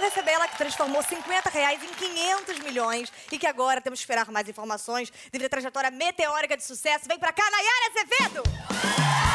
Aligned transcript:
Vamos 0.00 0.14
receber 0.14 0.32
ela 0.32 0.48
que 0.48 0.56
transformou 0.56 1.02
50 1.02 1.50
reais 1.50 1.82
em 1.82 1.88
500 1.88 2.58
milhões 2.60 3.12
e 3.30 3.38
que 3.38 3.46
agora 3.46 3.80
temos 3.80 3.98
que 3.98 4.04
esperar 4.04 4.30
mais 4.30 4.48
informações 4.48 5.12
devido 5.30 5.46
à 5.46 5.50
trajetória 5.50 5.90
meteórica 5.90 6.56
de 6.56 6.64
sucesso. 6.64 7.06
Vem 7.06 7.18
pra 7.18 7.32
cá, 7.32 7.44
Nayara 7.50 7.90
Azevedo! 7.90 9.29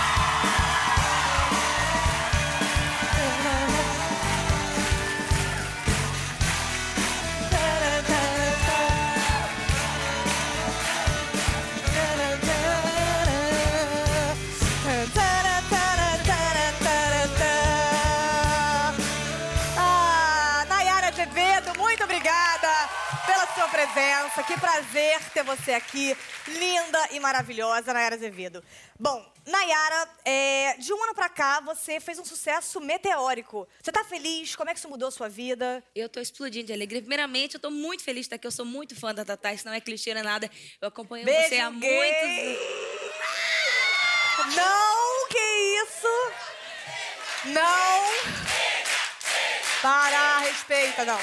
Presença. 23.85 24.44
Que 24.44 24.59
prazer 24.59 25.20
ter 25.31 25.44
você 25.44 25.73
aqui. 25.73 26.17
Linda 26.48 27.09
e 27.12 27.20
maravilhosa, 27.20 27.94
Nayara 27.94 28.16
Azevedo. 28.16 28.64
Bom, 29.00 29.25
Nayara, 29.45 30.09
é, 30.23 30.75
de 30.78 30.94
um 30.94 31.03
ano 31.03 31.14
pra 31.14 31.30
cá, 31.30 31.59
você 31.59 32.00
fez 32.00 32.17
um 32.17 32.25
sucesso 32.25 32.80
meteórico. 32.81 33.67
Você 33.81 33.91
tá 33.91 34.03
feliz? 34.03 34.56
Como 34.56 34.69
é 34.69 34.73
que 34.73 34.80
isso 34.80 34.89
mudou 34.89 35.09
a 35.09 35.11
sua 35.11 35.30
vida? 35.30 35.83
Eu 35.94 36.09
tô 36.09 36.19
explodindo 36.19 36.67
de 36.67 36.73
alegria. 36.73 37.02
Primeiramente, 37.02 37.56
eu 37.56 37.59
tô 37.59 37.69
muito 37.69 38.03
feliz 38.03 38.22
de 38.22 38.28
estar 38.28 38.36
aqui. 38.38 38.47
Eu 38.47 38.52
sou 38.52 38.66
muito 38.66 38.95
fã 38.95 39.13
da 39.13 39.23
Tatá, 39.23 39.53
isso 39.53 39.66
não 39.66 39.73
é 39.73 39.80
clichê, 39.80 40.13
não 40.13 40.22
é 40.22 40.23
nada. 40.23 40.50
Eu 40.81 40.88
acompanho 40.88 41.25
Beijo 41.25 41.50
você 41.50 41.59
há 41.59 41.69
gay. 41.69 41.94
muitos 41.94 42.66
Não, 44.56 45.28
que 45.30 45.39
isso? 45.83 46.31
Não. 47.45 48.16
Para, 49.81 50.39
respeita, 50.39 51.06
não. 51.06 51.19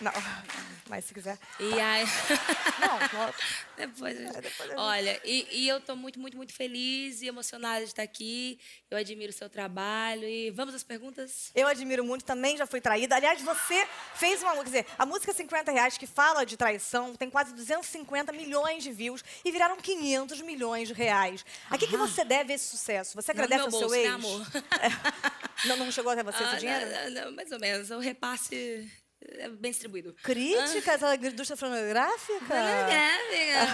Não. 0.00 0.61
Mas 0.92 1.06
se 1.06 1.14
quiser. 1.14 1.38
E 1.58 1.80
aí. 1.80 2.04
Não, 2.78 2.98
depois, 3.78 4.14
É, 4.14 4.40
depois 4.42 4.70
eu- 4.70 4.76
Olha, 4.78 5.18
e, 5.24 5.46
e 5.50 5.66
eu 5.66 5.80
tô 5.80 5.96
muito, 5.96 6.20
muito, 6.20 6.36
muito 6.36 6.52
feliz 6.52 7.22
e 7.22 7.28
emocionada 7.28 7.78
de 7.78 7.86
estar 7.86 8.02
aqui. 8.02 8.58
Eu 8.90 8.98
admiro 8.98 9.30
o 9.30 9.34
seu 9.34 9.48
trabalho. 9.48 10.24
E 10.28 10.50
vamos 10.50 10.74
às 10.74 10.82
perguntas? 10.82 11.50
Eu 11.54 11.66
admiro 11.66 12.04
muito, 12.04 12.26
também 12.26 12.58
já 12.58 12.66
fui 12.66 12.78
traída. 12.78 13.16
Aliás, 13.16 13.40
você 13.40 13.88
fez 14.16 14.42
uma. 14.42 14.54
Quer 14.56 14.64
dizer, 14.64 14.86
a 14.98 15.06
música 15.06 15.32
50 15.32 15.72
reais 15.72 15.96
que 15.96 16.06
fala 16.06 16.44
de 16.44 16.58
traição 16.58 17.14
tem 17.16 17.30
quase 17.30 17.54
250 17.54 18.30
milhões 18.30 18.82
de 18.82 18.92
views 18.92 19.24
e 19.42 19.50
viraram 19.50 19.78
500 19.78 20.42
milhões 20.42 20.88
de 20.88 20.94
reais. 20.94 21.42
A 21.70 21.78
que, 21.78 21.86
que 21.86 21.96
você 21.96 22.22
deve 22.22 22.52
esse 22.52 22.66
sucesso? 22.66 23.14
Você 23.14 23.30
agradece 23.30 23.62
ao 23.62 23.70
seu 23.70 23.80
bolso, 23.80 23.94
né, 23.94 24.02
ex? 24.02 24.12
amor? 24.12 24.46
É. 25.64 25.68
Não, 25.68 25.76
não 25.78 25.90
chegou 25.92 26.12
até 26.12 26.22
você 26.22 26.42
esse 26.42 26.54
Ah, 26.56 26.58
dinheiro? 26.58 26.86
não, 26.90 27.10
não, 27.10 27.24
não, 27.26 27.32
mais 27.32 27.50
ou 27.50 27.58
menos. 27.58 27.90
O 27.90 27.98
repasse 27.98 28.90
é 29.38 29.48
bem 29.48 29.70
distribuído. 29.70 30.14
Críticas 30.22 31.02
à 31.02 31.14
indústria 31.14 31.56
fonográfica? 31.56 32.54
É, 32.54 33.64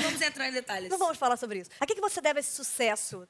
Vamos 0.00 0.20
entrar 0.20 0.48
em 0.48 0.52
detalhes. 0.52 0.88
Não 0.88 0.98
vamos 0.98 1.18
falar 1.18 1.36
sobre 1.36 1.60
isso. 1.60 1.70
A 1.80 1.86
que, 1.86 1.94
que 1.94 2.00
você 2.00 2.20
deve 2.20 2.40
esse 2.40 2.52
sucesso? 2.52 3.26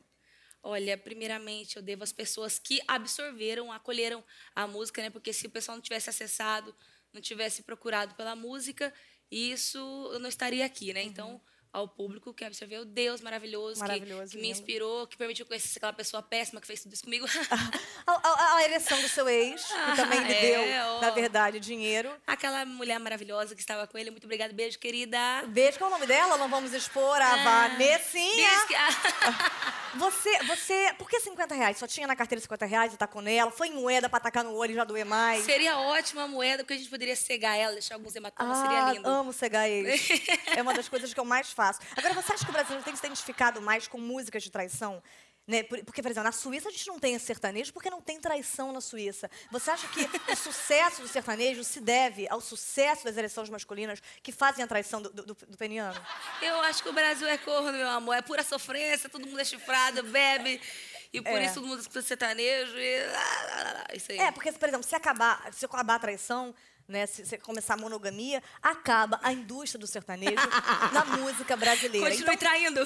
Olha, 0.63 0.97
primeiramente 0.97 1.77
eu 1.77 1.83
devo 1.83 2.05
às 2.05 2.13
pessoas 2.13 2.59
que 2.59 2.81
absorveram, 2.87 3.73
acolheram 3.73 4.23
a 4.55 4.67
música, 4.67 5.03
né? 5.03 5.11
Porque 5.11 5.33
se 5.33 5.47
o 5.47 5.51
pessoal 5.51 5.77
não 5.77 5.83
tivesse 5.83 6.09
acessado, 6.09 6.75
não 7.13 7.21
tivesse 7.21 7.63
procurado 7.63 8.15
pela 8.15 8.37
música, 8.37 8.93
isso 9.31 9.79
eu 10.13 10.21
não 10.21 10.29
estaria 10.29 10.65
aqui, 10.65 10.93
né? 10.93 11.03
Então, 11.03 11.41
ao 11.73 11.89
público 11.89 12.35
que 12.35 12.45
absorveu, 12.45 12.85
Deus 12.85 13.21
maravilhoso, 13.23 13.75
que- 13.77 13.81
Maravilhoso, 13.89 14.33
que, 14.33 14.37
me 14.37 14.43
lindo. 14.43 14.53
inspirou, 14.59 15.07
que 15.07 15.17
permitiu 15.17 15.47
conhecer 15.47 15.79
aquela 15.79 15.93
pessoa 15.93 16.23
péssima 16.23 16.61
que 16.61 16.67
fez 16.67 16.83
tudo 16.83 16.93
isso 16.93 17.03
comigo. 17.05 17.25
A, 18.07 18.13
a- 18.13 18.57
a 18.57 18.65
ereção 18.65 19.01
do 19.01 19.09
seu 19.09 19.29
ex, 19.29 19.65
que 19.65 19.97
também 19.97 20.21
lhe 20.25 20.33
É, 20.35 20.41
deu, 20.41 20.85
ó. 20.97 21.01
na 21.01 21.11
verdade, 21.11 21.61
dinheiro. 21.61 22.13
aquela 22.27 22.67
mulher 22.67 22.99
maravilhosa 22.99 23.55
que 23.55 23.61
estava 23.61 23.87
com 23.87 23.97
ele, 23.97 24.11
muito 24.11 24.25
obrigada, 24.25 24.53
beijo, 24.53 24.79
querida. 24.79 25.19
Beijo, 25.49 25.79
qual 25.79 25.89
é 25.91 25.95
o 25.95 25.97
nome 25.97 26.07
dela? 26.07 26.37
Não 26.37 26.49
vamos 26.49 26.73
expor 26.75 27.21
a 27.23 27.33
Ah, 27.33 27.69
Vanessinha. 27.69 28.49
Beijo 28.51 28.67
que... 28.67 28.75
Você, 29.95 30.39
você, 30.45 30.95
por 30.99 31.09
que 31.09 31.21
50 31.21 31.55
reais? 31.55 31.77
Só 31.77 31.87
tinha 31.87 32.07
na 32.07 32.17
carteira 32.17 32.41
50 32.41 32.65
reais 32.67 32.95
e 32.95 33.07
com 33.07 33.21
nela? 33.21 33.51
Foi 33.51 33.69
em 33.69 33.75
moeda 33.75 34.09
pra 34.09 34.19
tacar 34.19 34.43
no 34.43 34.55
olho 34.55 34.73
e 34.73 34.75
já 34.75 34.85
doer 34.85 35.05
mais? 35.05 35.45
Seria 35.45 35.79
ótima 35.79 36.23
a 36.23 36.29
moeda, 36.29 36.63
porque 36.63 36.75
a 36.75 36.77
gente 36.77 36.89
poderia 36.89 37.15
cegar 37.15 37.59
ela, 37.59 37.73
deixar 37.73 37.97
alguns 37.97 38.15
hematomas, 38.17 38.59
Ah, 38.59 38.63
seria 38.63 38.93
lindo. 38.93 39.09
amo 39.09 39.33
cegar 39.33 39.69
ex. 39.69 40.09
é 40.57 40.63
uma 40.63 40.73
das 40.73 40.89
coisas 40.89 41.13
que 41.13 41.21
eu 41.21 41.25
mais 41.25 41.53
faço. 41.53 41.81
Agora, 41.97 42.15
você 42.15 42.33
acha 42.33 42.45
que 42.45 42.51
o 42.51 42.53
brasileiro 42.53 42.85
tem 42.85 42.95
se 42.97 43.05
identificado 43.05 43.61
mais 43.61 43.87
com 43.87 43.99
músicas 43.99 44.43
de 44.43 44.51
traição? 44.51 45.03
Né? 45.47 45.65
Por- 45.65 45.85
Porque, 45.85 46.01
por 46.01 46.11
exemplo, 46.11 46.25
na 46.25 46.33
Suíça 46.33 46.69
a 46.69 46.71
gente 46.73 46.87
não 46.87 46.99
tem 47.01 47.19
sertanejo 47.19 47.73
porque 47.73 47.91
não 47.91 48.01
tem 48.01 48.21
traição 48.21 48.73
na 48.73 48.81
Suíça. 48.81 49.29
Você 49.51 49.71
acha 49.73 49.89
que 49.89 50.09
o 50.33 50.37
sucesso 50.37 51.03
do 51.03 51.09
sertanejo 51.09 51.65
se 51.65 51.81
deve 51.81 52.29
ao 52.29 52.41
sucesso 52.41 53.05
das 53.05 53.17
eleições 53.17 53.51
masculinas 53.51 54.01
que 54.23 54.31
fazem 54.31 54.63
a 54.65 54.69
traição 54.69 55.03
do, 55.03 55.11
do, 55.11 55.35
do 55.35 55.57
peniano? 55.59 56.01
Eu 56.41 56.61
acho 56.63 56.83
que 56.83 56.89
o 56.89 56.93
Brasil 56.93 57.27
é 57.27 57.37
corno, 57.39 57.73
meu 57.73 57.89
amor. 57.89 58.15
É 58.15 58.23
pura 58.23 58.45
sofrência, 58.45 59.09
todo 59.09 59.27
mundo 59.27 59.41
é 59.41 59.45
chifrado, 59.45 60.03
bebe. 60.05 60.61
E 61.13 61.21
por 61.21 61.33
É. 61.33 61.45
isso 61.45 61.55
todo 61.55 61.67
mundo 61.67 61.81
escuta 61.81 62.03
sertanejo 62.03 62.79
e... 62.79 63.07
lá, 63.07 63.13
lá, 63.13 63.63
lá, 63.65 63.73
lá, 63.73 63.87
Isso 63.95 64.13
aí. 64.13 64.19
É, 64.19 64.31
porque, 64.31 64.51
por 64.53 64.69
exemplo, 64.69 64.87
se 64.89 64.95
acabar, 64.95 65.53
se 65.53 65.65
acabar 65.67 65.97
a 65.97 65.99
traição, 65.99 66.55
né, 66.93 67.07
se, 67.07 67.27
se 67.27 67.39
começar 67.39 67.75
a 67.75 67.77
monogamia, 67.77 68.43
acaba 68.63 69.19
a 69.23 69.33
indústria 69.33 69.79
do 69.81 69.87
sertanejo 69.87 70.35
na 70.93 71.05
música 71.17 71.57
brasileira. 71.57 72.09
Continue 72.11 72.35
Então- 72.35 72.37
traindo. 72.37 72.81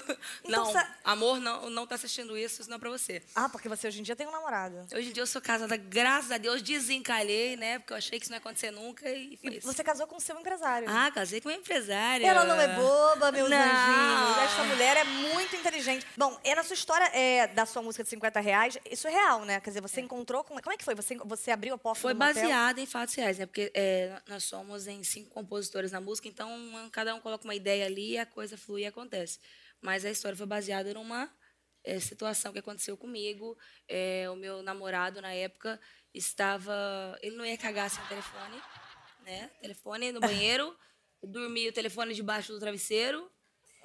então 0.44 0.64
não, 0.64 0.72
sa- 0.72 0.88
amor, 1.04 1.40
não, 1.40 1.68
não 1.68 1.86
tá 1.86 1.96
assistindo 1.96 2.36
isso, 2.38 2.60
isso 2.62 2.70
não 2.70 2.76
é 2.76 2.80
pra 2.80 2.90
você. 2.90 3.22
Ah, 3.34 3.48
porque 3.48 3.68
você 3.68 3.88
hoje 3.88 4.00
em 4.00 4.02
dia 4.02 4.16
tem 4.16 4.26
um 4.26 4.30
namorado. 4.30 4.86
Hoje 4.94 5.10
em 5.10 5.12
dia 5.12 5.22
eu 5.22 5.26
sou 5.26 5.42
casada, 5.42 5.76
graças 5.76 6.30
a 6.30 6.38
Deus, 6.38 6.62
desencalhei, 6.62 7.56
né? 7.56 7.78
Porque 7.78 7.92
eu 7.92 7.96
achei 7.96 8.18
que 8.18 8.24
isso 8.24 8.30
não 8.32 8.36
ia 8.36 8.40
acontecer 8.40 8.70
nunca 8.70 9.08
e 9.10 9.36
foi 9.36 9.50
E 9.50 9.58
isso. 9.58 9.66
você 9.66 9.82
casou 9.84 10.06
com 10.06 10.16
o 10.16 10.20
seu 10.20 10.38
empresário. 10.38 10.88
Ah, 10.90 11.10
casei 11.10 11.40
com 11.40 11.48
uma 11.48 11.54
empresária. 11.54 12.26
Ela 12.26 12.44
não 12.44 12.60
é 12.60 12.68
boba, 12.68 13.32
meus 13.32 13.50
Não. 13.50 13.56
anjinhos. 13.58 14.38
Esta 14.50 14.64
mulher 14.64 14.96
é 14.96 15.04
muito 15.04 15.56
inteligente. 15.56 16.06
Bom, 16.16 16.38
é 16.44 16.54
na 16.54 16.62
sua 16.62 16.74
história 16.74 17.04
é, 17.12 17.46
da 17.48 17.66
sua 17.66 17.82
música 17.82 18.04
de 18.04 18.10
50 18.10 18.40
reais, 18.40 18.78
isso 18.90 19.08
é 19.08 19.10
real, 19.10 19.44
né? 19.44 19.60
Quer 19.60 19.70
dizer, 19.70 19.80
você 19.80 20.00
encontrou. 20.00 20.44
Com... 20.44 20.54
Como 20.60 20.72
é 20.72 20.76
que 20.76 20.84
foi? 20.84 20.94
Você, 20.94 21.16
você 21.24 21.50
abriu 21.50 21.74
a 21.74 21.78
porta 21.78 22.00
Foi 22.00 22.14
baseada 22.14 22.80
em 22.80 22.86
fatos 22.86 23.14
reais, 23.14 23.38
né? 23.38 23.46
Porque 23.46 23.70
é, 23.74 23.95
nós 24.28 24.44
somos 24.44 24.86
em 24.86 25.02
cinco 25.04 25.30
compositores 25.30 25.92
na 25.92 26.00
música, 26.00 26.28
então 26.28 26.50
cada 26.92 27.14
um 27.14 27.20
coloca 27.20 27.44
uma 27.44 27.54
ideia 27.54 27.86
ali 27.86 28.12
e 28.12 28.18
a 28.18 28.26
coisa 28.26 28.56
flui 28.56 28.82
e 28.82 28.86
acontece. 28.86 29.38
Mas 29.80 30.04
a 30.04 30.10
história 30.10 30.36
foi 30.36 30.46
baseada 30.46 30.92
numa 30.94 31.30
é, 31.84 32.00
situação 32.00 32.52
que 32.52 32.58
aconteceu 32.58 32.96
comigo. 32.96 33.56
É, 33.88 34.28
o 34.30 34.36
meu 34.36 34.62
namorado, 34.62 35.20
na 35.20 35.32
época, 35.32 35.80
estava... 36.12 37.16
Ele 37.22 37.36
não 37.36 37.46
ia 37.46 37.56
cagar 37.56 37.88
sem 37.88 38.02
o 38.02 38.08
telefone, 38.08 38.60
né? 39.20 39.50
Telefone 39.60 40.12
no 40.12 40.20
banheiro, 40.20 40.76
dormia 41.22 41.70
o 41.70 41.72
telefone 41.72 42.14
debaixo 42.14 42.52
do 42.52 42.58
travesseiro. 42.58 43.30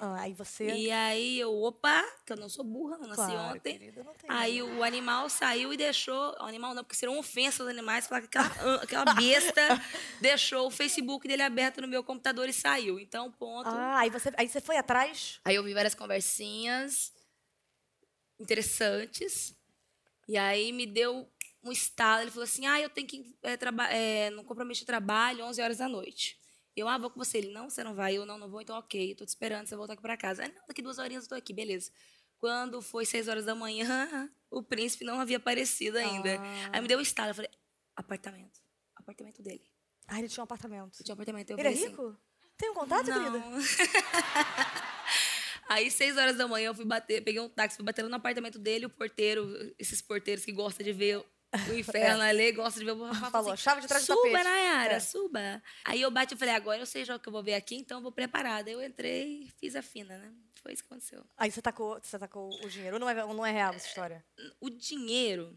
Ah, 0.04 0.22
aí 0.22 0.34
você. 0.34 0.66
E 0.66 0.90
aí 0.90 1.38
eu, 1.38 1.54
opa, 1.62 2.02
que 2.26 2.32
eu 2.32 2.36
não 2.36 2.48
sou 2.48 2.64
burra, 2.64 2.98
não 2.98 3.06
nasci 3.06 3.22
Claro, 3.24 3.56
ontem. 3.56 3.78
querida, 3.78 4.02
não 4.02 4.12
aí 4.26 4.60
o 4.60 4.82
animal 4.82 5.30
saiu 5.30 5.72
e 5.72 5.76
deixou. 5.76 6.34
O 6.40 6.42
animal 6.42 6.74
não, 6.74 6.82
porque 6.82 6.96
seria 6.96 7.12
uma 7.12 7.20
ofensa 7.20 7.62
aos 7.62 7.70
animais, 7.70 8.08
falar 8.08 8.22
que 8.22 8.36
aquela, 8.36 8.82
aquela 8.82 9.14
besta 9.14 9.62
deixou 10.20 10.66
o 10.66 10.72
Facebook 10.72 11.28
dele 11.28 11.44
aberto 11.44 11.80
no 11.80 11.86
meu 11.86 12.02
computador 12.02 12.48
e 12.48 12.52
saiu. 12.52 12.98
Então, 12.98 13.30
ponto. 13.30 13.68
Ah, 13.68 14.00
aí 14.00 14.10
você, 14.10 14.32
aí 14.36 14.48
você 14.48 14.60
foi 14.60 14.76
atrás? 14.76 15.38
Aí 15.44 15.54
eu 15.54 15.62
vi 15.62 15.72
várias 15.72 15.94
conversinhas 15.94 17.12
interessantes. 18.40 19.54
E 20.26 20.36
aí 20.36 20.72
me 20.72 20.84
deu 20.84 21.30
um 21.62 21.70
estalo. 21.70 22.22
Ele 22.22 22.30
falou 22.32 22.42
assim: 22.42 22.66
ah, 22.66 22.80
eu 22.80 22.90
tenho 22.90 23.06
que 23.06 23.36
é, 23.40 23.56
é, 24.26 24.30
no 24.30 24.42
compromisso 24.42 24.80
de 24.80 24.86
trabalho, 24.86 25.44
11 25.44 25.62
horas 25.62 25.78
da 25.78 25.88
noite. 25.88 26.41
Eu, 26.76 26.88
ah, 26.88 26.98
vou 26.98 27.10
com 27.10 27.22
você. 27.22 27.38
Ele, 27.38 27.52
não, 27.52 27.68
você 27.68 27.84
não 27.84 27.94
vai. 27.94 28.16
Eu, 28.16 28.24
não, 28.24 28.38
não 28.38 28.48
vou. 28.48 28.60
Então, 28.60 28.76
ok, 28.78 29.14
tô 29.14 29.24
te 29.24 29.28
esperando, 29.28 29.66
você 29.66 29.76
voltar 29.76 29.92
aqui 29.94 30.02
pra 30.02 30.16
casa. 30.16 30.44
Ah, 30.44 30.48
não, 30.48 30.66
daqui 30.66 30.82
duas 30.82 30.98
horinhas 30.98 31.24
eu 31.24 31.28
tô 31.30 31.34
aqui, 31.34 31.52
beleza. 31.52 31.90
Quando 32.38 32.82
foi 32.82 33.04
seis 33.04 33.28
horas 33.28 33.44
da 33.44 33.54
manhã, 33.54 33.86
o 34.50 34.62
príncipe 34.62 35.04
não 35.04 35.20
havia 35.20 35.36
aparecido 35.36 35.98
ainda. 35.98 36.38
Ah. 36.40 36.70
Aí 36.72 36.80
me 36.80 36.88
deu 36.88 36.98
um 36.98 37.02
estalo. 37.02 37.30
Eu 37.30 37.34
falei, 37.34 37.50
apartamento. 37.94 38.60
Apartamento 38.96 39.42
dele. 39.42 39.64
Ah, 40.08 40.18
ele 40.18 40.28
tinha 40.28 40.42
um 40.42 40.44
apartamento. 40.44 41.02
Tinha 41.02 41.12
um 41.12 41.14
apartamento. 41.14 41.50
Eu 41.50 41.58
Ele 41.58 41.68
é 41.68 41.72
assim, 41.72 41.88
rico? 41.88 42.16
Tem 42.56 42.70
um 42.70 42.74
contato, 42.74 43.06
não. 43.08 43.32
querida? 43.32 43.44
Aí, 45.68 45.90
seis 45.90 46.16
horas 46.16 46.36
da 46.36 46.46
manhã, 46.46 46.66
eu 46.66 46.74
fui 46.74 46.84
bater, 46.84 47.22
peguei 47.24 47.40
um 47.40 47.48
táxi, 47.48 47.76
fui 47.76 47.84
bater 47.84 48.04
no 48.04 48.14
apartamento 48.14 48.58
dele, 48.58 48.86
o 48.86 48.90
porteiro, 48.90 49.74
esses 49.78 50.02
porteiros 50.02 50.44
que 50.44 50.52
gostam 50.52 50.84
de 50.84 50.92
ver 50.92 51.24
o 51.70 51.74
inferno 51.74 52.22
ali, 52.22 52.52
gosta 52.52 52.80
de 52.80 52.86
ver 52.86 52.92
o 52.92 53.04
Rafa 53.04 53.30
Falou, 53.30 53.52
assim, 53.52 53.62
chave 53.62 53.80
de 53.82 53.86
trás 53.88 54.06
do 54.06 54.14
Suba, 54.14 54.28
tapete. 54.30 54.44
Nayara, 54.44 54.94
É. 54.94 55.00
suba. 55.00 55.62
Aí 55.84 56.00
eu 56.00 56.10
bati 56.10 56.34
e 56.34 56.36
falei, 56.38 56.54
agora 56.54 56.80
eu 56.80 56.86
sei 56.86 57.04
já 57.04 57.14
o 57.16 57.20
que 57.20 57.28
eu 57.28 57.32
vou 57.32 57.42
ver 57.42 57.54
aqui, 57.54 57.76
então 57.76 57.98
eu 57.98 58.02
vou 58.02 58.12
preparada. 58.12 58.70
Eu 58.70 58.82
entrei 58.82 59.42
e 59.44 59.50
fiz 59.60 59.76
a 59.76 59.82
fina, 59.82 60.16
né? 60.16 60.32
Foi 60.62 60.72
isso 60.72 60.82
que 60.82 60.86
aconteceu. 60.88 61.24
Aí 61.36 61.50
você 61.50 61.60
tacou, 61.60 61.98
você 62.02 62.18
tacou 62.18 62.48
o 62.64 62.68
dinheiro. 62.68 62.96
Ou 62.96 63.00
não 63.00 63.08
é, 63.08 63.14
não 63.14 63.44
é 63.46 63.50
real 63.50 63.74
essa 63.74 63.86
história? 63.86 64.24
O 64.60 64.70
dinheiro, 64.70 65.54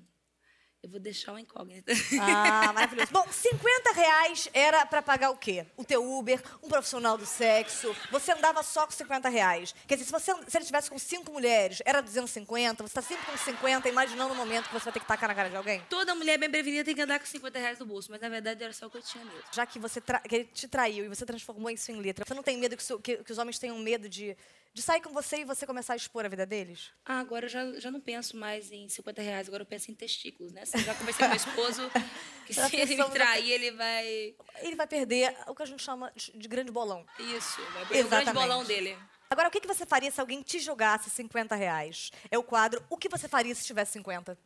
eu 0.85 0.89
vou 0.89 0.99
deixar 0.99 1.31
uma 1.31 1.41
incógnita. 1.41 1.91
Ah, 2.21 2.71
maravilhoso. 2.73 3.11
Bom, 3.11 3.25
50 3.29 3.91
reais 3.93 4.47
era 4.53 4.85
pra 4.85 5.01
pagar 5.01 5.31
o 5.31 5.37
quê? 5.37 5.65
O 5.75 5.83
teu 5.83 6.03
Uber, 6.03 6.41
um 6.61 6.69
profissional 6.69 7.17
do 7.17 7.25
sexo. 7.25 7.95
Você 8.11 8.31
andava 8.31 8.61
só 8.61 8.85
com 8.85 8.91
50 8.91 9.27
reais. 9.29 9.73
Quer 9.87 9.95
dizer, 9.95 10.05
se, 10.05 10.11
você, 10.11 10.31
se 10.47 10.57
ele 10.57 10.63
estivesse 10.63 10.89
com 10.91 10.99
cinco 10.99 11.31
mulheres, 11.31 11.81
era 11.85 12.01
250. 12.01 12.83
Você 12.83 12.93
tá 12.93 13.01
sempre 13.01 13.25
com 13.25 13.35
50, 13.37 13.89
imaginando 13.89 14.33
o 14.33 14.37
momento 14.37 14.67
que 14.67 14.73
você 14.73 14.85
vai 14.85 14.93
ter 14.93 14.99
que 14.99 15.07
tacar 15.07 15.27
na 15.27 15.35
cara 15.35 15.49
de 15.49 15.55
alguém. 15.55 15.81
Toda 15.89 16.13
mulher 16.13 16.37
bem 16.37 16.49
prevenida 16.51 16.83
tem 16.85 16.93
que 16.95 17.01
andar 17.01 17.19
com 17.19 17.25
50 17.25 17.57
reais 17.59 17.79
no 17.79 17.85
bolso, 17.85 18.11
mas 18.11 18.21
na 18.21 18.29
verdade 18.29 18.63
era 18.63 18.71
só 18.73 18.85
o 18.85 18.89
que 18.89 18.97
eu 18.97 19.01
tinha 19.01 19.25
mesmo. 19.25 19.41
Já 19.51 19.65
que, 19.65 19.79
você 19.79 19.99
que 20.01 20.35
ele 20.35 20.45
te 20.45 20.67
traiu 20.67 21.05
e 21.05 21.07
você 21.07 21.25
transformou 21.25 21.69
isso 21.71 21.91
em 21.91 21.99
letra, 21.99 22.23
você 22.27 22.33
não 22.35 22.43
tem 22.43 22.57
medo 22.57 22.77
que, 22.77 22.83
que- 22.99 23.23
que 23.23 23.31
os 23.31 23.37
homens 23.39 23.57
tenham 23.57 23.77
medo 23.79 24.07
de, 24.07 24.37
de 24.75 24.81
sair 24.81 24.99
com 24.99 25.13
você 25.13 25.37
e 25.37 25.45
você 25.45 25.65
começar 25.65 25.93
a 25.93 25.95
expor 25.95 26.25
a 26.25 26.27
vida 26.27 26.45
deles? 26.45 26.91
Ah, 27.05 27.19
agora 27.21 27.45
eu 27.45 27.49
já, 27.49 27.79
já 27.79 27.89
não 27.89 28.01
penso 28.01 28.35
mais 28.35 28.73
em 28.73 28.89
50 28.89 29.21
reais, 29.21 29.47
agora 29.47 29.63
eu 29.63 29.65
penso 29.65 29.89
em 29.89 29.95
testículos, 29.95 30.51
né? 30.51 30.63
Eu 30.73 30.79
já 30.81 30.93
conversei 30.93 31.25
com 31.25 31.29
meu 31.29 31.37
esposo 31.37 31.89
que 32.45 32.53
se 32.53 32.75
ele 32.75 32.97
me 32.97 33.09
trair, 33.09 33.51
ele 33.51 33.71
vai. 33.71 34.35
Ele 34.61 34.75
vai 34.75 34.85
perder 34.85 35.33
o 35.47 35.55
que 35.55 35.63
a 35.63 35.65
gente 35.65 35.81
chama 35.81 36.11
de 36.13 36.47
grande 36.49 36.73
bolão. 36.73 37.05
Isso, 37.17 37.61
vai 37.71 37.85
perder 37.85 38.05
o 38.05 38.09
grande 38.09 38.33
bolão 38.33 38.65
dele. 38.65 38.97
Agora, 39.29 39.47
o 39.47 39.51
que 39.51 39.65
você 39.65 39.85
faria 39.85 40.11
se 40.11 40.19
alguém 40.19 40.41
te 40.41 40.59
jogasse 40.59 41.09
50 41.09 41.55
reais? 41.55 42.11
É 42.29 42.37
o 42.37 42.43
quadro 42.43 42.83
O 42.89 42.97
que 42.97 43.07
você 43.07 43.29
faria 43.29 43.55
se 43.55 43.65
tivesse 43.65 43.93
50? 43.93 44.37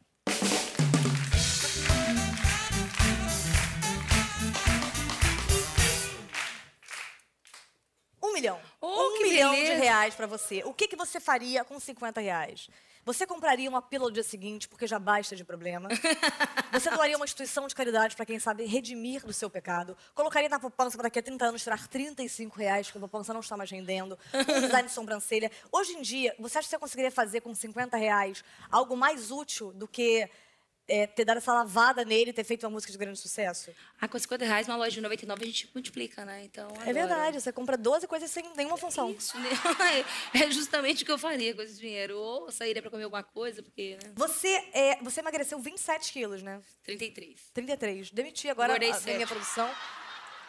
Milhão. 8.40 8.60
Oh, 8.82 8.88
um 8.88 9.22
milhão 9.22 9.52
beleza. 9.52 9.76
de 9.76 9.82
reais 9.82 10.16
pra 10.16 10.28
você. 10.28 10.64
O 10.66 10.74
que, 10.74 10.88
que 10.88 10.96
você 10.96 11.20
faria 11.20 11.64
com 11.64 11.80
50 11.80 12.22
reais? 12.22 12.70
Você 13.06 13.26
compraria 13.26 13.70
uma 13.70 13.82
pílula 13.82 14.10
no 14.10 14.14
dia 14.14 14.24
seguinte, 14.24 14.68
porque 14.68 14.86
já 14.86 15.00
basta 15.00 15.36
de 15.36 15.44
problema. 15.44 15.90
Você 16.72 16.92
doaria 16.92 17.16
uma 17.16 17.26
instituição 17.26 17.66
de 17.66 17.74
caridade 17.74 18.16
para 18.16 18.24
quem 18.24 18.38
sabe 18.38 18.66
redimir 18.66 19.26
do 19.26 19.34
seu 19.34 19.50
pecado. 19.50 19.98
Colocaria 20.14 20.48
na 20.48 20.60
poupança 20.60 20.96
para 20.96 21.06
daqui 21.06 21.18
a 21.18 21.24
30 21.24 21.46
anos 21.46 21.64
tirar 21.64 21.88
35 21.88 22.56
reais, 22.60 22.86
porque 22.86 23.00
a 23.00 23.02
poupança 23.02 23.34
não 23.34 23.40
está 23.40 23.58
mais 23.58 23.72
rendendo. 23.72 24.16
Um 24.32 24.44
design 24.62 24.88
de 24.88 24.94
sobrancelha. 24.94 25.50
Hoje 25.72 25.94
em 25.94 26.02
dia, 26.04 26.36
você 26.38 26.60
acha 26.60 26.68
que 26.68 26.70
você 26.70 26.78
conseguiria 26.78 27.10
fazer 27.10 27.42
com 27.42 27.56
50 27.56 27.98
reais 27.98 28.44
algo 28.70 28.96
mais 28.96 29.32
útil 29.32 29.74
do 29.74 29.88
que 29.88 30.30
é, 30.90 31.08
ter 31.08 31.24
dado 31.24 31.38
essa 31.38 31.54
lavada 31.54 32.04
nele 32.04 32.34
ter 32.34 32.44
feito 32.44 32.64
uma 32.64 32.72
música 32.72 32.92
de 32.92 32.98
grande 32.98 33.20
sucesso? 33.20 33.72
Ah, 34.02 34.08
com 34.08 34.18
50 34.18 34.44
reais, 34.44 34.68
uma 34.68 34.76
loja 34.76 34.92
de 34.92 35.02
99 35.02 35.44
a 35.44 35.46
gente 35.46 35.70
multiplica, 35.74 36.26
né? 36.26 36.44
Então. 36.44 36.68
É 36.86 36.92
verdade, 36.92 37.40
você 37.40 37.52
compra 37.52 37.78
12 37.78 38.08
coisas 38.08 38.30
sem 38.30 38.44
nenhuma 38.56 38.78
função. 38.78 39.12
Isso, 39.12 39.40
né? 39.40 39.50
É 40.34 40.52
justamente 40.52 41.04
o 41.04 41.06
que 41.06 41.12
eu 41.12 41.18
faria 41.18 41.54
com 41.54 41.62
esse 41.62 41.80
dinheiro. 41.80 42.18
Ou 42.18 42.52
sairia 42.52 42.82
pra 42.82 42.90
comer 42.90 43.04
alguma 43.04 43.24
coisa, 43.24 43.62
porque, 43.62 43.98
né? 44.04 44.12
Você, 44.16 44.50
é, 44.74 45.02
você 45.02 45.20
emagreceu 45.20 45.60
27 45.60 46.12
quilos, 46.12 46.42
né? 46.42 46.62
33. 46.84 47.52
33. 47.54 48.12
Demiti 48.12 48.50
agora 48.50 48.74
a, 48.74 48.76
a 48.76 49.00
minha 49.02 49.28
produção. 49.28 49.70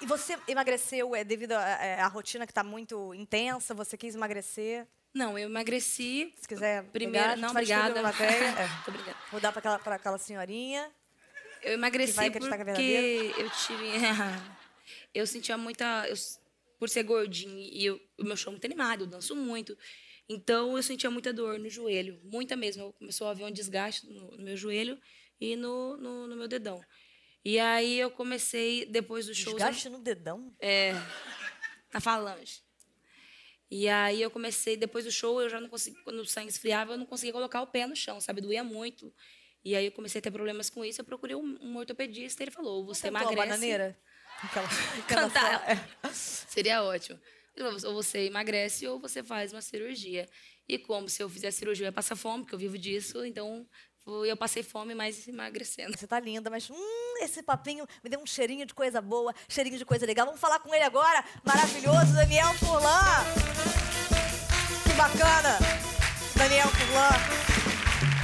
E 0.00 0.06
você 0.06 0.38
emagreceu 0.48 1.14
é, 1.14 1.22
devido 1.22 1.52
à 1.52 2.06
rotina 2.06 2.46
que 2.46 2.52
está 2.52 2.64
muito 2.64 3.12
intensa? 3.14 3.74
Você 3.74 3.98
quis 3.98 4.14
emagrecer? 4.14 4.86
Não, 5.14 5.38
eu 5.38 5.48
emagreci. 5.48 6.32
Se 6.40 6.46
quiser 6.48 6.84
Primeiro, 6.90 7.28
pegar, 7.30 7.36
não, 7.36 7.50
obrigada. 7.50 8.00
plateia. 8.00 8.30
É. 8.60 8.84
Tô 8.84 8.92
brincando. 8.92 9.16
Vou 9.30 9.40
dar 9.40 9.50
para 9.52 9.58
aquela, 9.58 9.78
pra 9.78 9.94
aquela 9.96 10.18
senhorinha. 10.18 10.90
Eu 11.62 11.74
emagreci 11.74 12.14
Que 12.18 12.20
é 12.26 12.30
porque 12.30 13.32
eu 13.36 13.50
tive. 13.50 13.90
eu 15.14 15.26
sentia 15.26 15.58
muita. 15.58 16.06
eu- 16.08 16.16
por 16.78 16.88
ser 16.88 17.02
gordinho 17.02 17.58
e 17.58 17.84
eu- 17.84 18.00
o 18.18 18.24
meu 18.24 18.34
show 18.36 18.50
é 18.50 18.52
muito 18.52 18.64
animado, 18.64 19.02
eu 19.04 19.06
danço 19.06 19.36
muito. 19.36 19.76
Então 20.26 20.76
eu 20.76 20.82
sentia 20.82 21.10
muita 21.10 21.30
dor 21.32 21.58
no 21.58 21.68
joelho, 21.68 22.18
muita 22.24 22.56
mesmo. 22.56 22.84
Eu 22.84 22.92
começou 22.94 23.26
a 23.26 23.32
haver 23.32 23.44
um 23.44 23.50
desgaste 23.50 24.06
no, 24.06 24.30
no 24.30 24.42
meu 24.44 24.56
joelho 24.56 24.98
e 25.38 25.56
no, 25.56 25.96
no, 25.98 26.26
no 26.28 26.36
meu 26.36 26.48
dedão. 26.48 26.80
E 27.44 27.58
aí 27.58 27.98
eu 27.98 28.10
comecei, 28.10 28.86
depois 28.86 29.26
do 29.26 29.34
show. 29.34 29.52
Desgaste 29.52 29.88
no 29.90 29.98
dedão? 29.98 30.54
É, 30.60 30.92
na 31.92 32.00
falange. 32.00 32.62
E 33.70 33.88
aí 33.88 34.20
eu 34.20 34.30
comecei, 34.30 34.76
depois 34.76 35.04
do 35.04 35.12
show, 35.12 35.40
eu 35.40 35.48
já 35.48 35.60
não 35.60 35.68
conseguia, 35.68 36.02
quando 36.02 36.18
o 36.18 36.26
sangue 36.26 36.48
esfriava, 36.48 36.94
eu 36.94 36.98
não 36.98 37.06
conseguia 37.06 37.32
colocar 37.32 37.62
o 37.62 37.66
pé 37.66 37.86
no 37.86 37.94
chão, 37.94 38.20
sabe? 38.20 38.40
Doía 38.40 38.64
muito. 38.64 39.14
E 39.64 39.76
aí 39.76 39.86
eu 39.86 39.92
comecei 39.92 40.18
a 40.18 40.22
ter 40.22 40.30
problemas 40.30 40.68
com 40.68 40.84
isso, 40.84 41.00
eu 41.00 41.04
procurei 41.04 41.36
um, 41.36 41.58
um 41.60 41.76
ortopedista, 41.76 42.42
ele 42.42 42.50
falou, 42.50 42.84
você 42.84 43.06
a 43.06 43.10
emagrece... 43.10 43.36
bananeira? 43.36 43.98
Aquela, 44.42 44.68
Cantar. 45.06 45.54
aquela 45.56 45.70
só- 45.70 46.08
é. 46.08 46.10
Seria 46.12 46.82
ótimo. 46.82 47.20
Ele 47.54 47.64
falou, 47.68 47.94
ou 47.94 48.02
você 48.02 48.20
emagrece 48.26 48.86
ou 48.88 48.98
você 48.98 49.22
faz 49.22 49.52
uma 49.52 49.60
cirurgia. 49.62 50.28
E 50.68 50.78
como 50.78 51.08
se 51.08 51.22
eu 51.22 51.28
fizer 51.28 51.50
cirurgia, 51.50 51.84
eu 51.84 51.88
ia 51.88 51.92
passar 51.92 52.16
fome, 52.16 52.42
porque 52.42 52.54
eu 52.54 52.58
vivo 52.58 52.78
disso, 52.78 53.24
então 53.24 53.68
eu 54.06 54.36
passei 54.36 54.62
fome, 54.62 54.94
mas 54.94 55.26
emagrecendo. 55.28 55.96
Você 55.96 56.06
tá 56.06 56.18
linda, 56.18 56.50
mas 56.50 56.68
hum, 56.70 57.14
esse 57.20 57.42
papinho 57.42 57.86
me 58.02 58.10
deu 58.10 58.20
um 58.20 58.26
cheirinho 58.26 58.66
de 58.66 58.74
coisa 58.74 59.00
boa, 59.00 59.34
cheirinho 59.48 59.78
de 59.78 59.84
coisa 59.84 60.06
legal. 60.06 60.26
Vamos 60.26 60.40
falar 60.40 60.58
com 60.58 60.74
ele 60.74 60.84
agora. 60.84 61.24
Maravilhoso, 61.44 62.14
Daniel 62.14 62.52
Furlan. 62.54 63.24
Que 64.84 64.92
bacana. 64.94 65.58
Daniel 66.36 66.68
Furlan. 66.68 67.50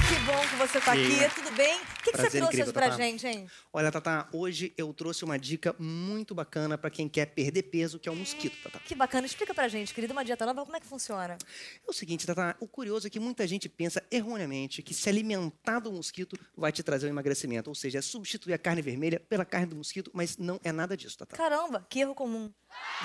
Que 0.07 0.19
bom 0.25 0.39
que 0.49 0.55
você 0.55 0.81
tá 0.81 0.93
aqui. 0.93 1.35
Tudo 1.35 1.51
bem? 1.55 1.96
O 2.07 2.11
que, 2.11 2.17
que 2.17 2.17
você 2.17 2.37
trouxe 2.37 2.37
incrível, 2.47 2.65
hoje 2.65 2.73
pra 2.73 2.89
gente, 2.91 3.27
hein? 3.27 3.47
Olha, 3.73 3.91
Tatá, 3.91 4.27
hoje 4.31 4.73
eu 4.77 4.93
trouxe 4.93 5.25
uma 5.25 5.37
dica 5.37 5.75
muito 5.77 6.33
bacana 6.33 6.77
para 6.77 6.89
quem 6.89 7.07
quer 7.09 7.25
perder 7.27 7.63
peso, 7.63 7.99
que 7.99 8.07
é 8.07 8.11
o 8.11 8.15
mosquito, 8.15 8.55
Tatá. 8.63 8.79
Que 8.79 8.95
bacana. 8.95 9.25
Explica 9.27 9.53
pra 9.53 9.67
gente, 9.67 9.93
querida, 9.93 10.13
uma 10.13 10.23
dieta 10.23 10.45
nova, 10.45 10.63
como 10.63 10.75
é 10.77 10.79
que 10.79 10.85
funciona? 10.87 11.37
É 11.85 11.89
o 11.89 11.93
seguinte, 11.93 12.25
Tatá, 12.25 12.55
o 12.59 12.67
curioso 12.67 13.07
é 13.07 13.09
que 13.09 13.19
muita 13.19 13.45
gente 13.47 13.67
pensa 13.67 14.01
erroneamente 14.09 14.81
que 14.81 14.93
se 14.93 15.09
alimentar 15.09 15.79
do 15.79 15.91
mosquito 15.91 16.37
vai 16.55 16.71
te 16.71 16.81
trazer 16.83 17.07
um 17.07 17.09
emagrecimento, 17.09 17.69
ou 17.69 17.75
seja, 17.75 17.99
é 17.99 18.01
substituir 18.01 18.53
a 18.53 18.57
carne 18.57 18.81
vermelha 18.81 19.19
pela 19.19 19.43
carne 19.43 19.67
do 19.67 19.75
mosquito, 19.75 20.09
mas 20.13 20.37
não 20.37 20.59
é 20.63 20.71
nada 20.71 20.95
disso, 20.95 21.17
Tatá. 21.17 21.35
Caramba, 21.35 21.85
que 21.89 21.99
erro 21.99 22.15
comum. 22.15 22.51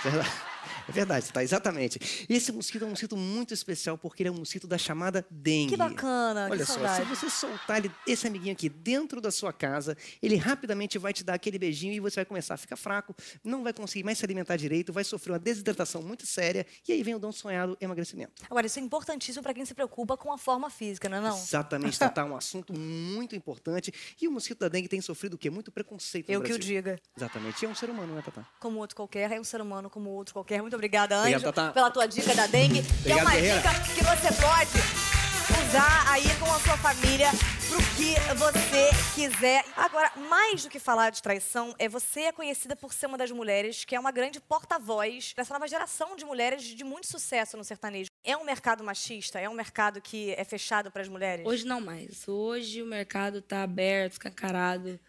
É 0.05 0.11
verdade, 0.11 0.31
é 0.89 0.93
verdade, 0.93 1.27
Tatá, 1.27 1.43
exatamente. 1.43 2.27
Esse 2.29 2.53
mosquito 2.53 2.83
é 2.83 2.87
um 2.87 2.91
mosquito 2.91 3.17
muito 3.17 3.53
especial 3.55 3.97
porque 3.99 4.23
ele 4.23 4.29
é 4.29 4.33
um 4.33 4.37
mosquito 4.37 4.67
da 4.67 4.77
chamada 4.79 5.25
dengue. 5.31 5.71
Que 5.71 5.77
bacana, 5.77 6.49
Olha 6.51 6.59
que 6.61 6.67
só, 6.67 6.75
saudade. 6.75 7.05
se 7.05 7.09
você 7.17 7.31
soltar 7.31 7.79
ele- 7.79 7.91
esse 8.07 8.27
amiguinho 8.27 8.53
aqui 8.53 8.69
dentro 8.69 8.92
da 9.21 9.31
sua 9.31 9.53
casa, 9.53 9.97
ele 10.23 10.37
rapidamente 10.37 10.99
vai 10.99 11.13
te 11.13 11.25
dar 11.25 11.35
aquele 11.35 11.59
beijinho 11.59 11.93
e 11.95 12.01
você 12.01 12.17
vai 12.17 12.25
começar 12.25 12.55
a 12.55 12.57
ficar 12.57 12.77
fraco, 12.77 13.15
não 13.43 13.63
vai 13.63 13.73
conseguir 13.73 14.05
mais 14.05 14.19
se 14.19 14.25
alimentar 14.25 14.57
direito, 14.57 14.93
vai 14.93 15.03
sofrer 15.05 15.33
uma 15.33 15.39
desidratação 15.39 16.03
muito 16.03 16.27
séria 16.27 16.67
e 16.87 16.93
aí 16.93 17.03
vem 17.03 17.15
o 17.15 17.19
dom 17.19 17.33
sonhado 17.33 17.77
emagrecimento. 17.81 18.43
Agora, 18.51 18.67
isso 18.67 18.79
é 18.79 18.83
importantíssimo 18.83 19.43
pra 19.43 19.55
quem 19.55 19.65
se 19.65 19.75
preocupa 19.75 20.17
com 20.17 20.33
a 20.33 20.39
forma 20.39 20.69
física, 20.71 21.09
não 21.09 21.17
é 21.19 21.21
não? 21.21 21.37
Exatamente, 21.37 21.99
Tatá, 21.99 22.25
um 22.27 22.37
assunto 22.37 22.73
muito 22.79 23.35
importante. 23.35 23.93
E 24.21 24.29
o 24.29 24.33
mosquito 24.33 24.59
da 24.61 24.69
dengue 24.69 24.89
tem 24.89 25.01
sofrido 25.01 25.35
o 25.35 25.39
quê? 25.39 25.49
Muito 25.51 25.73
preconceito 25.73 26.29
no 26.29 26.35
Eu 26.35 26.41
que 26.43 26.53
o 26.53 26.55
Brasil. 26.57 26.75
diga. 26.77 26.99
Exatamente, 27.17 27.63
e 27.63 27.67
é 27.67 27.69
um 27.69 27.75
ser 27.75 27.91
humano, 27.91 28.15
né, 28.15 28.23
Tatá? 28.23 28.47
Como 28.61 28.79
outro 28.79 28.95
qualquer, 28.97 29.33
é 29.33 29.41
um 29.41 29.45
ser 29.45 29.61
humano 29.61 29.89
como 29.89 30.11
outro 30.11 30.35
qualquer. 30.35 30.61
Muito 30.61 30.75
obrigada, 30.75 31.17
Anjo, 31.17 31.37
Obrigado, 31.37 31.73
pela 31.73 31.91
tua 31.91 32.07
dica 32.07 32.35
da 32.35 32.47
dengue. 32.47 32.83
que 32.83 32.89
é 32.89 33.15
Obrigado, 33.15 33.21
uma 33.23 33.31
guerreira. 33.33 33.61
dica 33.61 33.81
que 33.95 34.05
você 34.05 34.43
pode 34.43 35.12
usar 35.51 36.13
aí 36.13 36.25
com 36.39 36.47
a 36.47 36.59
sua 36.61 36.77
família 36.77 37.29
pro 37.69 37.79
que 37.97 38.15
você 38.37 38.91
quiser. 39.15 39.65
Agora, 39.77 40.13
mais 40.29 40.63
do 40.63 40.71
que 40.71 40.79
falar 40.79 41.11
de 41.11 41.23
traição, 41.23 41.75
é 41.79 41.89
você 41.89 42.23
é 42.23 42.33
conhecida 42.33 42.77
por 42.77 42.93
ser 42.93 43.07
uma 43.07 43.19
das 43.19 43.31
mulheres 43.31 43.85
que 43.85 43.97
é 43.97 44.01
uma 44.01 44.13
grande 44.13 44.41
porta-voz 44.41 45.33
dessa 45.37 45.53
nova 45.55 45.67
geração 45.67 46.15
de 46.15 46.25
mulheres 46.25 46.63
de 46.63 46.85
muito 46.85 47.07
sucesso 47.07 47.57
no 47.57 47.65
sertanejo. 47.65 48.11
É 48.23 48.37
um 48.37 48.45
mercado 48.45 48.85
machista? 48.85 49.41
É 49.41 49.49
um 49.49 49.55
mercado 49.55 50.01
que 50.01 50.33
é 50.33 50.45
fechado 50.45 50.91
para 50.91 51.03
as 51.03 51.09
mulheres? 51.09 51.45
Hoje 51.47 51.67
não 51.67 51.81
mais. 51.81 52.29
Hoje 52.29 52.83
o 52.83 52.87
mercado 52.87 53.39
está 53.39 53.63
aberto, 53.63 54.13
escancarado 54.13 55.01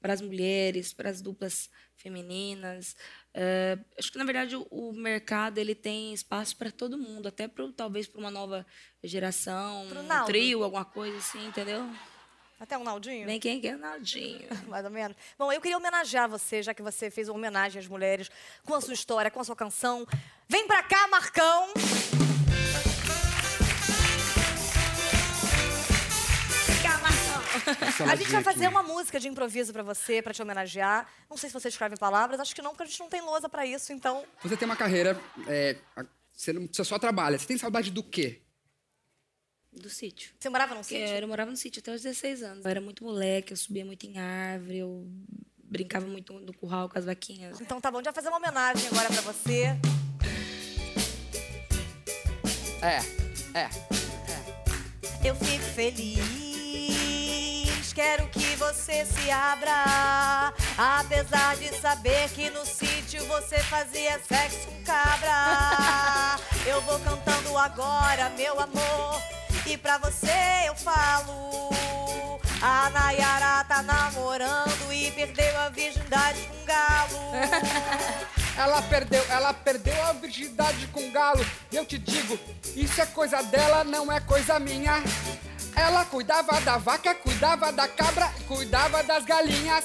para 0.00 0.12
as 0.12 0.20
mulheres, 0.20 0.92
para 0.92 1.08
as 1.08 1.22
duplas 1.22 1.70
femininas. 1.96 2.96
É, 3.36 3.76
acho 3.98 4.12
que 4.12 4.18
na 4.18 4.24
verdade 4.24 4.54
o, 4.54 4.62
o 4.70 4.92
mercado 4.92 5.58
ele 5.58 5.74
tem 5.74 6.14
espaço 6.14 6.56
para 6.56 6.70
todo 6.70 6.96
mundo, 6.96 7.26
até 7.26 7.48
pro, 7.48 7.72
talvez 7.72 8.06
para 8.06 8.20
uma 8.20 8.30
nova 8.30 8.64
geração, 9.02 9.86
um 9.86 10.24
trio, 10.24 10.62
alguma 10.62 10.84
coisa 10.84 11.16
assim, 11.18 11.44
entendeu? 11.44 11.84
Até 12.60 12.78
um 12.78 12.84
Naldinho? 12.84 13.26
Vem 13.26 13.40
quem 13.40 13.60
quer, 13.60 13.76
Naldinho. 13.76 14.46
Mais 14.68 14.84
ou 14.84 14.90
menos. 14.90 15.16
Bom, 15.36 15.52
eu 15.52 15.60
queria 15.60 15.76
homenagear 15.76 16.28
você, 16.28 16.62
já 16.62 16.72
que 16.72 16.82
você 16.82 17.10
fez 17.10 17.28
uma 17.28 17.36
homenagem 17.36 17.80
às 17.80 17.88
mulheres, 17.88 18.30
com 18.64 18.74
a 18.74 18.80
sua 18.80 18.94
história, 18.94 19.30
com 19.30 19.40
a 19.40 19.44
sua 19.44 19.56
canção. 19.56 20.06
Vem 20.48 20.66
pra 20.66 20.82
cá, 20.84 21.08
Marcão! 21.08 21.74
A 28.10 28.16
gente 28.16 28.30
vai 28.30 28.42
fazer 28.42 28.68
uma 28.68 28.82
música 28.82 29.18
de 29.20 29.28
improviso 29.28 29.72
pra 29.72 29.82
você, 29.82 30.20
pra 30.22 30.32
te 30.34 30.42
homenagear. 30.42 31.08
Não 31.30 31.36
sei 31.36 31.48
se 31.48 31.52
você 31.54 31.68
escreve 31.68 31.96
palavras, 31.96 32.40
acho 32.40 32.54
que 32.54 32.62
não, 32.62 32.70
porque 32.70 32.82
a 32.84 32.86
gente 32.86 33.00
não 33.00 33.08
tem 33.08 33.20
lousa 33.20 33.48
pra 33.48 33.64
isso, 33.66 33.92
então. 33.92 34.24
Você 34.42 34.56
tem 34.56 34.66
uma 34.66 34.76
carreira, 34.76 35.20
é, 35.46 35.76
a- 35.96 36.04
você, 36.32 36.52
não, 36.52 36.66
você 36.70 36.84
só 36.84 36.98
trabalha. 36.98 37.38
Você 37.38 37.46
tem 37.46 37.58
saudade 37.58 37.90
do 37.90 38.02
quê? 38.02 38.40
do 39.76 39.90
sítio. 39.90 40.32
Você 40.38 40.48
morava 40.48 40.72
num 40.72 40.82
Porque 40.82 41.04
sítio? 41.04 41.16
eu 41.20 41.26
morava 41.26 41.50
no 41.50 41.56
sítio 41.56 41.80
até 41.80 41.92
os 41.92 42.00
16 42.00 42.44
anos. 42.44 42.64
Eu 42.64 42.70
era 42.70 42.80
muito 42.80 43.02
moleque, 43.02 43.52
eu 43.52 43.56
subia 43.56 43.84
muito 43.84 44.06
em 44.06 44.18
árvore, 44.20 44.78
eu 44.78 45.04
brincava 45.64 46.06
muito 46.06 46.32
no 46.32 46.54
curral 46.54 46.88
com 46.88 46.96
as 46.96 47.04
vaquinhas. 47.04 47.60
Então 47.60 47.80
tá 47.80 47.90
bom, 47.90 47.96
a 47.98 48.00
gente 48.00 48.04
vai 48.04 48.14
fazer 48.14 48.28
uma 48.28 48.36
homenagem 48.38 48.86
agora 48.86 49.08
pra 49.08 49.20
você. 49.22 49.76
É, 52.80 52.98
é. 53.58 53.68
Eu 55.26 55.34
fico 55.36 55.64
feliz, 55.74 56.18
quero 57.94 58.26
que 58.28 58.56
você 58.56 59.06
se 59.06 59.30
abra. 59.30 60.52
Apesar 60.76 61.56
de 61.56 61.68
saber 61.80 62.28
que 62.30 62.50
no 62.50 62.66
sítio 62.66 63.24
você 63.26 63.58
fazia 63.58 64.20
sexo 64.28 64.66
com 64.66 64.82
cabra. 64.82 66.36
Eu 66.66 66.80
vou 66.82 66.98
cantando 67.00 67.56
agora, 67.56 68.30
meu 68.30 68.58
amor, 68.60 69.22
e 69.66 69.76
pra 69.76 69.98
você 69.98 70.66
eu 70.66 70.74
falo. 70.74 71.62
A 72.60 72.88
Nayara 72.90 73.64
tá 73.64 73.82
namorando 73.82 74.92
e 74.92 75.10
perdeu 75.12 75.58
a 75.60 75.68
virgindade 75.68 76.40
com 76.48 76.64
galo. 76.64 77.20
Ela 78.56 78.80
perdeu, 78.82 79.20
ela 79.30 79.52
perdeu 79.52 80.00
a 80.04 80.12
virgindade 80.12 80.86
com 80.92 81.10
galo. 81.10 81.44
E 81.72 81.76
eu 81.76 81.84
te 81.84 81.98
digo, 81.98 82.38
isso 82.76 83.02
é 83.02 83.06
coisa 83.06 83.42
dela, 83.42 83.82
não 83.82 84.12
é 84.12 84.20
coisa 84.20 84.60
minha. 84.60 85.02
Ela 85.76 86.04
cuidava 86.04 86.60
da 86.60 86.76
vaca, 86.78 87.14
cuidava 87.14 87.72
da 87.72 87.88
cabra, 87.88 88.32
cuidava 88.46 89.02
das 89.02 89.24
galinhas. 89.24 89.84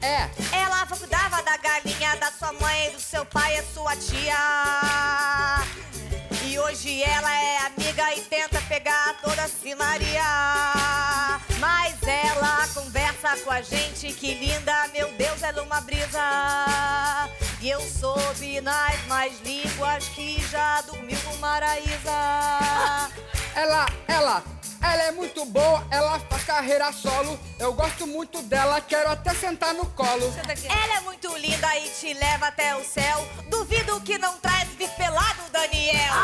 É, 0.00 0.28
Ela 0.52 0.86
cuidava 0.86 1.42
da 1.42 1.56
galinha 1.56 2.16
da 2.16 2.30
sua 2.30 2.52
mãe, 2.52 2.90
do 2.92 3.00
seu 3.00 3.24
pai 3.24 3.58
e 3.58 3.62
sua 3.72 3.96
tia. 3.96 4.36
E 6.44 6.58
hoje 6.58 7.02
ela 7.02 7.32
é 7.32 7.58
amiga 7.58 8.14
e 8.14 8.20
tenta 8.22 8.60
pegar 8.62 9.16
toda 9.22 9.42
a 9.42 9.48
Simaria. 9.48 10.22
Mas 11.58 11.96
ela 12.02 12.68
conversa 12.74 13.36
com 13.42 13.50
a 13.50 13.62
gente, 13.62 14.12
que 14.12 14.34
linda, 14.34 14.88
meu 14.92 15.10
Deus, 15.12 15.42
ela 15.42 15.58
é 15.58 15.62
uma 15.62 15.80
brisa. 15.80 17.26
E 17.60 17.70
eu 17.70 17.80
soube 17.80 18.60
nas 18.60 19.00
mais 19.06 19.40
línguas 19.40 20.06
que 20.08 20.40
já 20.50 20.82
dormiu 20.82 21.18
com 21.24 21.36
Maraísa. 21.38 23.10
ela, 23.54 23.86
ela, 24.06 24.42
ela 24.92 25.02
é 25.04 25.12
muito 25.12 25.44
boa, 25.46 25.86
ela 25.90 26.18
faz 26.20 26.44
carreira 26.44 26.92
solo. 26.92 27.38
Eu 27.58 27.72
gosto 27.72 28.06
muito 28.06 28.42
dela, 28.42 28.80
quero 28.80 29.10
até 29.10 29.34
sentar 29.34 29.74
no 29.74 29.86
colo. 29.86 30.32
Ela 30.68 30.96
é 30.96 31.00
muito 31.00 31.36
linda 31.36 31.76
e 31.78 31.88
te 31.88 32.14
leva 32.14 32.48
até 32.48 32.74
o 32.76 32.84
céu. 32.84 33.26
Duvido 33.48 34.00
que 34.00 34.18
não 34.18 34.38
traz 34.38 34.68
pelado, 34.96 35.42
Daniel. 35.50 36.14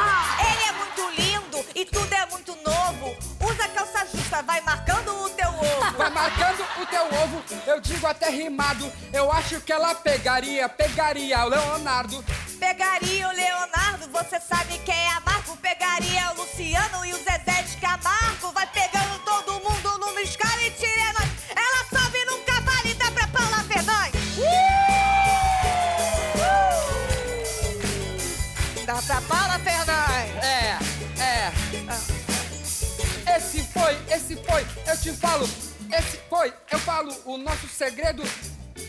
Ele 0.51 0.65
é 0.65 0.73
muito 0.73 1.21
lindo 1.21 1.67
e 1.75 1.85
tudo 1.85 2.13
é 2.13 2.27
muito 2.27 2.57
novo. 2.65 3.17
Usa 3.41 3.69
calça 3.69 4.07
justa, 4.15 4.43
vai 4.43 4.61
marcando 4.61 5.25
o 5.25 5.31
teu 5.31 5.49
ovo. 5.49 5.97
Vai 5.97 6.11
marcando 6.11 6.65
o 6.81 6.87
teu 6.87 7.05
ovo, 7.05 7.43
eu 7.67 7.81
digo 7.81 8.07
até 8.07 8.31
rimado. 8.31 8.91
Eu 9.13 9.31
acho 9.33 9.61
que 9.61 9.73
ela 9.73 9.95
pegaria, 9.95 10.69
pegaria 10.69 11.45
o 11.45 11.49
Leonardo. 11.49 12.25
Pegaria 12.59 13.29
o 13.29 13.33
Leonardo, 13.33 14.09
você 14.09 14.39
sabe 14.41 14.79
quem 14.79 14.95
é 14.95 15.11
a 15.11 15.21
Marco. 15.21 15.57
Pegaria 15.57 16.31
o 16.33 16.43
Luciano 16.43 17.05
e 17.05 17.13
o 17.13 17.19
Zezé 17.19 17.63
de 17.63 17.77
Camargo. 17.79 18.22
Vai 18.51 18.67
pegando 18.67 19.19
todo 19.25 19.61
mundo 19.61 19.99
numa 19.99 20.21
escala 20.21 20.61
e 20.63 20.71
tira 20.73 21.13
nós. 21.13 21.29
Ela 21.51 21.85
sobe 21.89 22.25
num 22.25 22.43
cavalo 22.45 22.87
e 22.87 22.95
dá 22.95 23.11
pra 23.11 23.29
Paula 23.29 23.65
Fernandes. 23.65 24.21
Dá 28.85 28.95
pra 29.03 29.21
Paula 29.23 29.59
Fernandes. 29.61 30.45
É, 30.45 30.79
é. 31.23 31.53
Esse 33.37 33.63
foi, 33.63 33.99
esse 34.11 34.37
foi, 34.37 34.67
eu 34.87 35.01
te 35.01 35.13
falo. 35.13 35.49
Esse 35.91 36.19
foi, 36.29 36.53
eu 36.71 36.79
falo, 36.81 37.15
o 37.25 37.39
nosso 37.39 37.69
segredo 37.69 38.23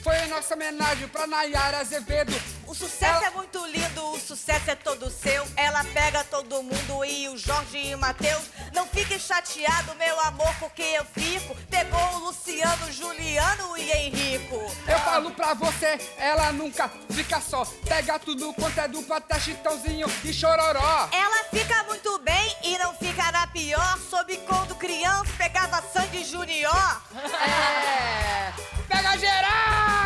foi 0.03 0.17
a 0.19 0.27
nossa 0.27 0.55
homenagem 0.55 1.07
pra 1.07 1.27
Nayara 1.27 1.79
Azevedo. 1.79 2.33
O 2.73 2.75
sucesso 2.75 3.03
Ela- 3.05 3.27
é 3.27 3.29
muito 3.29 3.63
lindo, 3.67 4.03
o 4.13 4.19
sucesso 4.19 4.71
é 4.71 4.73
todo 4.73 5.07
seu. 5.11 5.47
Ela 5.55 5.83
pega 5.93 6.23
todo 6.23 6.63
mundo 6.63 7.05
e 7.05 7.29
o 7.29 7.37
Jorge 7.37 7.77
e 7.77 7.93
o 7.93 7.99
Matheus. 7.99 8.45
Não 8.73 8.87
fique 8.87 9.19
chateado, 9.19 9.93
meu 9.93 10.19
amor, 10.21 10.51
porque 10.59 10.81
eu 10.81 11.05
fico. 11.05 11.55
Pegou 11.69 11.99
o 12.15 12.17
Luciano, 12.25 12.91
Juliano 12.91 13.77
e 13.77 13.91
Henrico. 13.91 14.55
Eu 14.87 14.97
falo 15.01 15.29
pra 15.29 15.53
você, 15.53 15.99
ela 16.17 16.51
nunca 16.51 16.89
fica 17.11 17.39
só. 17.39 17.63
Pega 17.87 18.17
tudo 18.17 18.51
quanto 18.55 18.79
é 18.79 18.87
dupla, 18.87 19.17
até 19.17 19.39
chitãozinho 19.39 20.07
e 20.23 20.33
chororó. 20.33 21.09
Ela 21.11 21.43
fica 21.51 21.83
muito 21.83 22.17
bem 22.23 22.57
e 22.63 22.75
não 22.79 22.95
fica 22.95 23.31
na 23.31 23.45
pior. 23.45 23.99
Soube 24.09 24.37
quando 24.47 24.73
criança 24.73 25.31
pegava 25.37 25.79
Sandy 25.93 26.23
Junior. 26.25 27.01
É, 27.45 28.51
pega 28.89 29.15
geral! 29.19 30.02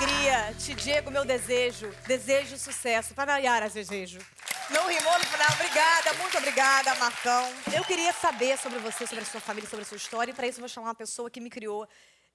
Alegria. 0.00 0.54
Te 0.58 0.74
digo 0.74 1.10
meu 1.10 1.24
desejo. 1.24 1.90
Desejo 2.06 2.56
sucesso. 2.56 3.14
Para 3.14 3.32
Nayara, 3.32 3.68
desejo. 3.68 4.18
Não 4.70 4.88
rimou 4.88 5.18
no 5.18 5.24
final. 5.26 5.48
Obrigada, 5.52 6.14
muito 6.14 6.38
obrigada, 6.38 6.94
Marcão. 6.96 7.52
Eu 7.72 7.84
queria 7.84 8.12
saber 8.12 8.56
sobre 8.58 8.78
você, 8.78 9.06
sobre 9.06 9.24
a 9.24 9.26
sua 9.26 9.40
família, 9.40 9.68
sobre 9.68 9.82
a 9.82 9.86
sua 9.86 9.96
história. 9.96 10.30
E 10.30 10.34
para 10.34 10.46
isso 10.46 10.58
eu 10.58 10.62
vou 10.62 10.68
chamar 10.68 10.88
uma 10.88 10.94
pessoa 10.94 11.30
que 11.30 11.40
me 11.40 11.50
criou 11.50 11.86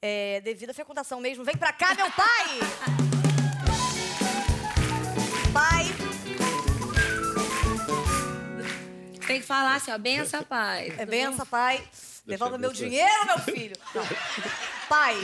é, 0.01 0.41
devido 0.41 0.69
à 0.69 0.73
fecundação 0.73 1.19
mesmo. 1.19 1.43
Vem 1.43 1.57
pra 1.57 1.73
cá, 1.73 1.95
meu 1.95 2.11
pai! 2.11 2.59
pai, 5.53 5.85
Tem 9.25 9.39
que 9.39 9.47
falar 9.47 9.75
assim, 9.75 9.91
ó, 9.91 9.97
benção, 9.97 10.43
pai. 10.43 10.93
é 10.97 11.05
benção, 11.05 11.45
pai. 11.45 11.83
Devolva 12.25 12.57
meu 12.57 12.71
dinheiro, 12.71 13.25
meu 13.25 13.39
filho. 13.39 13.75
Não. 13.93 14.03
Pai, 14.89 15.15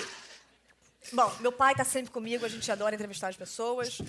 bom, 1.14 1.36
meu 1.40 1.52
pai 1.52 1.76
tá 1.76 1.84
sempre 1.84 2.12
comigo. 2.12 2.46
A 2.46 2.50
gente 2.50 2.72
adora 2.72 2.96
entrevistar 2.96 3.28
as 3.30 3.36
pessoas. 3.36 4.00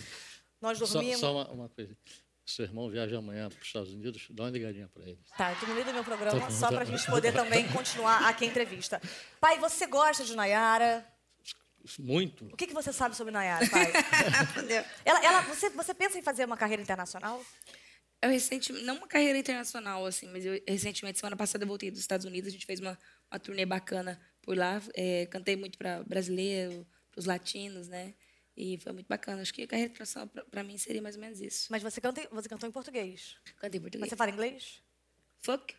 Nós 0.60 0.78
Só, 0.78 0.86
dormimos. 0.86 1.20
só 1.20 1.32
uma, 1.32 1.48
uma 1.50 1.68
coisa. 1.68 1.96
Seu 2.44 2.64
irmão 2.64 2.90
viaja 2.90 3.18
amanhã 3.18 3.48
para 3.48 3.58
os 3.60 3.66
Estados 3.66 3.92
Unidos, 3.92 4.26
dá 4.30 4.44
uma 4.44 4.50
ligadinha 4.50 4.88
para 4.88 5.04
ele. 5.04 5.18
Tá, 5.36 5.54
tu 5.54 5.66
no 5.66 5.74
meio 5.74 5.86
do 5.86 5.92
meu 5.92 6.02
programa, 6.04 6.40
Tá 6.40 6.50
só 6.50 6.68
tá 6.68 6.76
pra 6.76 6.84
bom. 6.84 6.90
gente 6.96 7.06
poder 7.08 7.32
também 7.32 7.66
continuar 7.68 8.28
aqui 8.28 8.44
a 8.44 8.48
entrevista. 8.48 9.00
Pai, 9.40 9.58
você 9.58 9.86
gosta 9.86 10.24
de 10.24 10.34
Nayara? 10.34 11.06
Muito. 11.98 12.46
O 12.46 12.56
que, 12.56 12.66
que 12.66 12.74
você 12.74 12.92
sabe 12.92 13.16
sobre 13.16 13.32
Nayara, 13.32 13.68
pai? 13.68 13.92
ela, 15.04 15.24
ela, 15.24 15.40
você, 15.42 15.68
você 15.70 15.94
pensa 15.94 16.18
em 16.18 16.22
fazer 16.22 16.44
uma 16.44 16.56
carreira 16.56 16.82
internacional? 16.82 17.44
Eu 18.20 18.30
recentemente, 18.30 18.84
não 18.84 18.96
uma 18.98 19.08
carreira 19.08 19.36
internacional, 19.38 20.06
assim, 20.06 20.28
mas 20.28 20.44
eu 20.44 20.60
recentemente, 20.66 21.18
semana 21.18 21.36
passada, 21.36 21.64
eu 21.64 21.68
voltei 21.68 21.90
dos 21.90 21.98
Estados 22.00 22.24
Unidos, 22.24 22.48
a 22.48 22.52
gente 22.52 22.66
fez 22.66 22.78
uma, 22.78 22.96
uma 23.30 23.38
turnê 23.40 23.66
bacana 23.66 24.20
por 24.42 24.56
lá. 24.56 24.82
é, 24.94 25.26
cantei 25.26 25.56
muito 25.56 25.78
para 25.78 26.02
brasileiro, 26.02 26.86
para 27.10 27.20
os 27.20 27.24
latinos, 27.26 27.88
né? 27.88 28.12
E 28.56 28.78
foi 28.78 28.92
muito 28.92 29.06
bacana. 29.06 29.40
Acho 29.40 29.54
que 29.54 29.62
a 29.62 29.66
carreira 29.66 29.90
internacional, 29.90 30.28
para 30.50 30.62
mim, 30.62 30.76
seria 30.76 31.00
mais 31.00 31.14
ou 31.14 31.20
menos 31.22 31.40
isso. 31.40 31.68
Mas 31.70 31.82
você, 31.82 32.00
canta, 32.00 32.20
em- 32.20 32.28
você 32.30 32.48
cantou 32.48 32.68
em 32.68 32.72
português. 32.72 33.36
Cantei 33.58 33.80
Mas 33.80 33.82
português. 33.90 34.10
você 34.10 34.16
fala 34.16 34.30
inglês? 34.30 34.82
Fuck. 35.40 35.74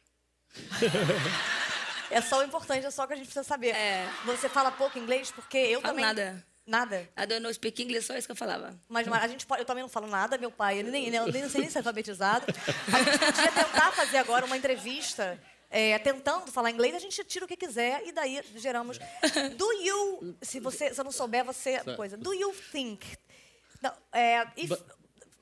É 2.12 2.22
só 2.22 2.39
o 2.39 2.43
importante, 2.43 2.86
é 2.86 2.91
só 2.91 3.03
o 3.03 3.08
que 3.08 3.13
a 3.13 3.15
gente 3.15 3.25
precisa 3.25 3.43
saber. 3.43 3.70
É. 3.75 4.08
Você 4.25 4.48
fala 4.50 4.72
pouco 4.72 4.98
inglês? 5.00 5.32
Porque 5.32 5.58
eu 5.58 5.82
Falo 5.82 5.93
também... 5.93 6.05
nada. 6.05 6.46
Nada? 6.65 7.10
I 7.17 7.25
don't 7.27 7.41
know 7.41 7.53
speak 7.53 7.82
English, 7.84 8.08
só 8.08 8.15
isso 8.15 8.25
que 8.27 8.32
eu 8.32 8.36
falava. 8.38 8.79
Mas 8.88 9.05
mas 9.05 9.22
a 9.24 9.27
gente 9.27 9.46
pode, 9.46 9.62
eu 9.62 9.65
também 9.65 9.82
não 9.82 9.89
falo 9.89 10.08
nada, 10.08 10.38
meu 10.38 10.50
pai, 10.50 10.77
ele 10.79 10.91
nem, 10.91 11.10
eu 11.13 11.27
nem 11.29 11.41
não 11.41 11.50
sei 11.50 11.60
nem 11.62 11.70
ser 11.70 11.79
alfabetizado. 11.79 12.46
A 12.93 13.03
gente 13.03 13.20
podia 13.20 13.51
tentar 13.51 13.91
fazer 13.91 14.15
agora 14.17 14.46
uma 14.46 14.55
entrevista 14.55 15.38
é, 15.74 15.98
tentando 15.98 16.51
falar 16.51 16.70
inglês, 16.70 16.94
a 16.94 17.00
gente 17.00 17.24
tira 17.24 17.46
o 17.46 17.48
que 17.48 17.58
quiser 17.58 18.06
e 18.06 18.12
daí 18.12 18.39
geramos. 18.56 19.00
Do 19.58 19.72
you, 19.82 20.36
se 20.42 20.60
você 20.60 20.94
se 20.94 21.01
eu 21.01 21.03
não 21.03 21.12
souber, 21.12 21.44
você 21.44 21.80
coisa. 21.96 22.15
Do 22.15 22.32
you 22.34 22.53
think? 22.72 23.03
Não, 23.82 23.92
é, 24.13 24.46
if, 24.56 24.70
But- 24.70 24.84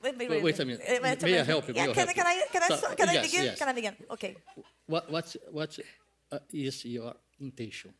wait, 0.02 0.16
wait, 0.18 0.42
wait 0.42 0.60
a 0.60 0.64
minute. 0.64 0.82
Eh, 0.86 0.98
wait 1.00 1.22
a 1.22 1.26
May 1.26 1.38
I 1.38 1.44
help 1.44 1.68
you? 1.68 1.74
May 1.74 1.82
Yeah, 1.82 1.90
I 1.92 1.94
can, 1.94 2.06
help 2.06 2.14
can 2.16 2.26
I 2.26 2.34
you? 2.38 2.46
can 2.50 2.62
I 2.62 2.76
So, 2.78 2.96
can 2.96 3.08
I 3.10 3.12
yes, 3.12 3.26
begin? 3.30 3.44
yes. 3.44 3.58
Can 3.58 3.68
I 3.68 3.72
begin? 3.74 3.94
Okay. 4.10 4.36
What, 4.86 5.10
what, 5.10 5.36
what 5.52 5.78
uh, 6.32 6.38
is 6.50 6.84
your 6.86 7.14
intention? 7.38 7.92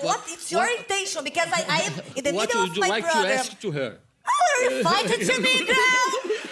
What 0.00 0.26
is 0.28 0.50
your 0.50 0.66
intention? 0.66 1.22
Because 1.24 1.48
I, 1.52 1.64
I 1.68 1.80
am 1.86 1.92
in 2.16 2.24
the 2.24 2.32
what 2.32 2.48
middle 2.48 2.62
would 2.62 2.70
of 2.70 2.76
you 2.76 2.82
my 2.82 2.88
like 2.88 3.04
program. 3.04 3.24
to 3.24 3.34
ask 3.34 3.60
to 3.60 3.70
her? 3.70 4.00
Oh, 4.26 4.68
you 4.70 4.82
fighting 4.82 5.26
to 5.26 5.40
me, 5.40 5.64
girl? 5.64 6.06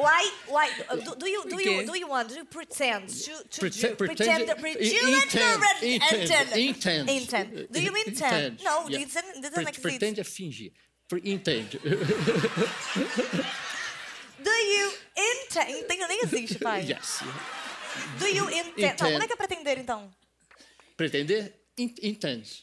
Why? 0.00 0.22
Why? 0.48 0.66
uh, 0.88 0.96
Do, 0.96 1.14
do 1.16 1.26
you? 1.28 1.42
Do 1.48 1.56
you? 1.62 1.84
Do 1.86 1.94
you 1.98 2.08
want? 2.08 2.28
Do 2.30 2.34
you 2.36 2.44
pretend 2.44 3.08
to 3.08 3.32
to 3.54 3.58
Pretend- 3.60 3.96
do, 3.96 4.04
pretend- 4.06 4.46
pretend? 4.46 4.60
pre- 4.60 4.76
in- 4.80 4.94
you 4.96 5.04
intend, 5.22 5.62
intend, 5.82 5.82
intend, 5.82 6.56
intend, 6.56 7.08
intend. 7.08 7.08
intend. 7.10 7.68
Do 7.74 7.80
you 7.80 7.92
intend? 8.06 8.56
intend, 8.56 8.62
No, 8.64 8.88
yeah. 8.88 9.00
it 9.02 9.08
doesn't, 9.12 9.36
it 9.36 9.42
doesn't 9.42 9.54
Pre- 9.54 9.68
exist. 9.68 9.82
Pretende 9.82 10.20
é 10.20 10.24
fingir. 10.24 10.72
Pre- 11.08 11.20
Entende. 11.24 11.78
Do 14.42 14.50
you 14.50 14.92
intend? 15.16 15.68
Entendo, 15.70 16.06
nem 16.08 16.20
existe, 16.22 16.58
pai. 16.64 16.82
yes. 16.88 17.20
Do 18.18 18.26
you 18.26 18.48
intend? 18.48 18.76
Não, 18.78 18.88
Intend. 18.88 19.12
como 19.12 19.22
é 19.22 19.26
que 19.26 19.32
é 19.32 19.36
pretender, 19.36 19.78
então? 19.78 20.10
Pretender? 20.96 21.52
In- 21.76 21.94
Intende. 22.02 22.62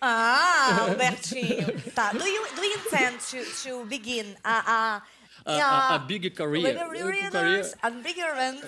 Ah, 0.00 0.82
Albertinho. 0.88 1.66
tá. 1.94 2.12
Do 2.12 2.24
you, 2.24 2.46
do 2.54 2.62
you 2.64 2.76
intend 2.78 3.18
to, 3.18 3.44
to 3.62 3.84
begin 3.86 4.36
a, 4.44 4.62
a, 4.96 5.02
a, 5.46 5.56
Yeah. 5.56 5.92
a, 5.92 5.96
a 5.96 5.98
big 6.06 6.34
career. 6.34 6.78
Uh, 6.78 6.88
really 6.88 7.22
career. 7.30 7.64
A 7.82 7.90
big 7.90 8.16
event. 8.18 8.64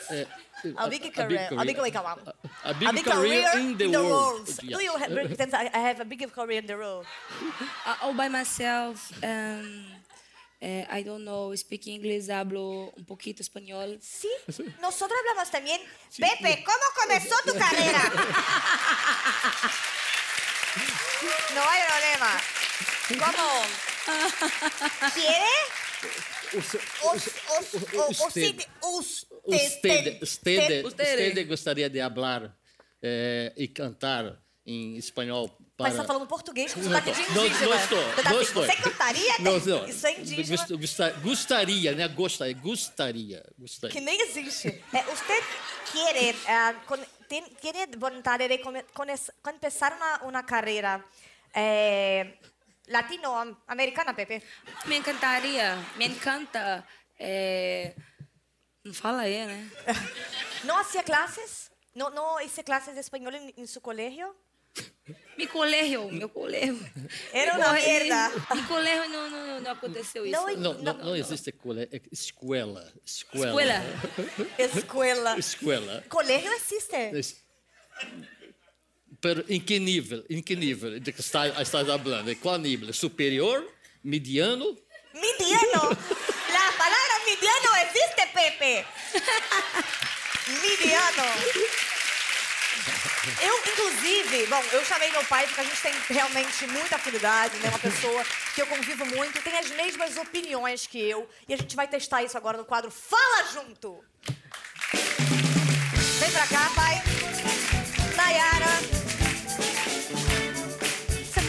A 0.77 0.89
big 0.91 1.15
career. 1.15 1.49
A 1.57 1.65
big, 1.65 1.79
like, 1.79 1.95
a, 1.95 2.00
a 2.00 2.35
a 2.65 2.75
big, 2.75 2.93
big 2.95 3.05
career, 3.05 3.49
in 3.57 3.77
the, 3.79 3.89
world. 3.89 4.45
Do 4.47 4.67
Yes. 4.67 4.83
you 4.83 4.93
have, 4.99 5.55
I 5.55 5.71
I 5.73 5.79
have 5.89 6.00
a 6.00 6.05
big 6.05 6.21
career 6.33 6.59
in 6.61 6.67
the 6.67 6.77
world? 6.77 7.07
Uh, 7.87 7.97
all 8.03 8.15
by 8.15 8.29
myself. 8.29 9.11
Um, 9.25 9.87
eh, 10.61 10.85
I 10.91 11.03
don't 11.03 11.25
know, 11.25 11.55
speak 11.57 11.87
English, 11.89 12.29
hablo 12.29 12.93
un 12.95 13.05
poquito 13.07 13.41
español. 13.43 13.99
Sí, 14.03 14.29
nosotros 14.81 15.17
hablamos 15.19 15.50
también. 15.50 15.81
Pepe, 16.19 16.62
¿cómo 16.62 16.87
comenzó 17.00 17.35
tu 17.47 17.55
carrera? 17.65 18.03
No 21.55 21.62
hay 21.65 21.83
problema. 21.89 22.33
¿Cómo? 23.19 23.49
¿Quiere? 25.15 25.49
Os, 26.52 26.75
os, 26.75 27.26
os, 27.75 27.75
os, 27.92 28.21
Usted. 28.21 28.66
os, 28.83 29.26
Usted, 29.45 30.19
usted, 30.23 30.85
Usted. 30.85 30.85
usted 30.85 31.45
gostaria 31.47 31.88
de 31.88 31.99
falar 32.00 32.54
eh, 33.02 33.52
e 33.57 33.69
cantar 33.69 34.37
em 34.66 34.97
espanhol 34.97 35.49
Mas 35.59 35.59
para... 35.76 35.90
você 35.90 35.97
tá 35.97 36.04
falando 36.04 36.26
português 36.26 36.75
com 36.75 36.83
sotaque 36.83 37.12
de 37.12 37.35
Não, 37.35 37.47
indígena. 37.47 37.66
não 37.71 37.80
estou, 37.83 38.02
Você 38.02 38.23
tá 38.23 38.30
não 38.30 38.37
assim, 38.38 38.47
estou. 38.49 38.66
Você 38.66 38.76
cantaria? 38.76 39.35
Não, 39.40 39.59
não. 39.59 39.88
Isso 39.88 40.07
é 40.07 40.12
indígena. 40.21 40.57
Gosta- 40.76 41.11
Gostaria, 41.23 41.92
né? 41.95 42.09
Gostaria, 42.09 42.54
gostaria, 42.54 43.42
gostaria. 43.59 43.92
Que 43.95 44.00
nem 44.00 44.21
existe. 44.21 44.69
É, 44.92 45.00
usted 45.12 45.42
quiere, 45.90 46.37
eh, 46.47 46.75
con- 46.87 47.07
ten- 47.28 47.49
tiene 47.61 47.87
vontade 47.97 48.47
de 48.49 48.59
come- 48.59 48.85
começar 49.42 49.92
uma, 49.97 50.28
uma 50.28 50.42
carreira 50.42 51.02
eh, 51.54 52.35
latino-americana, 52.90 54.14
Pepe? 54.14 54.42
Me 54.87 54.97
encantaria, 54.97 55.76
me 55.97 56.04
encanta. 56.06 56.85
eh, 57.18 57.94
não 58.85 58.92
fala 58.94 59.23
aí, 59.23 59.47
né? 59.47 59.70
¿No 60.64 60.76
hacía 60.78 61.02
clases? 61.02 61.70
¿No, 61.94 62.11
no 62.11 62.40
hice 62.40 62.62
clases 62.64 62.94
de 62.94 63.00
español 63.00 63.35
en, 63.35 63.52
en 63.56 63.66
su 63.66 63.80
colegio? 63.80 64.35
Mi 65.37 65.47
colégio, 65.47 66.09
meu 66.11 66.28
colégio. 66.28 66.78
Era 67.32 67.56
uma 67.59 67.73
merda. 67.73 68.30
Mi 68.54 68.62
colégio 68.62 69.09
não, 69.11 69.28
não, 69.30 69.61
não 69.61 69.70
aconteceu 69.73 70.25
isso. 70.25 70.32
Não, 70.37 70.47
Não, 70.56 70.75
não, 70.75 70.82
Não, 70.94 71.04
não 71.06 71.16
existe 71.16 71.50
cole... 71.52 71.88
é 71.90 72.00
escola. 72.12 72.92
Escola. 73.04 73.49
Escola. 73.49 74.59
Escuela. 74.59 75.38
Escola. 75.38 76.04
Colegio 76.09 76.52
existe. 76.52 76.97
Es- 77.18 77.42
Pero 79.21 79.45
em 79.49 79.61
que 79.61 79.79
nível? 79.79 80.25
Em 80.31 80.43
que 80.43 80.57
nível 80.57 80.99
de 80.99 81.12
que 81.12 81.21
está, 81.21 81.49
estás 81.49 81.87
falando? 81.87 82.35
Qual 82.37 82.59
nível? 82.59 82.93
Superior? 82.93 83.67
Mediano? 84.03 84.77
Midiano. 85.15 85.83
La 86.53 86.73
palabra 86.79 87.15
midiano 87.27 87.71
existe, 87.85 88.27
Pepe. 88.33 88.87
Midiano. 90.62 91.91
Eu, 93.43 93.59
inclusive, 93.59 94.47
bom, 94.47 94.62
eu 94.73 94.85
chamei 94.85 95.11
meu 95.11 95.25
pai 95.25 95.47
porque 95.47 95.61
a 95.61 95.65
gente 95.65 95.81
tem 95.83 95.93
realmente 96.09 96.67
muita 96.69 96.97
afinidade, 96.97 97.57
né? 97.59 97.69
Uma 97.69 97.79
pessoa 97.79 98.25
que 98.55 98.62
eu 98.62 98.67
convivo 98.67 99.05
muito, 99.05 99.43
tem 99.43 99.59
as 99.59 99.71
mesmas 99.71 100.17
opiniões 100.17 100.87
que 100.87 100.99
eu. 100.99 101.29
E 101.47 101.53
a 101.53 101.57
gente 101.57 101.77
vai 101.77 101.87
testar 101.87 102.23
isso 102.23 102.39
agora 102.39 102.57
no 102.57 102.65
quadro 102.65 102.91
Fala 102.91 103.45
Junto. 103.53 104.03
Vem 106.19 106.31
pra 106.31 106.47
cá, 106.47 106.71
pai. 106.75 107.03
Nayara. 108.17 109.00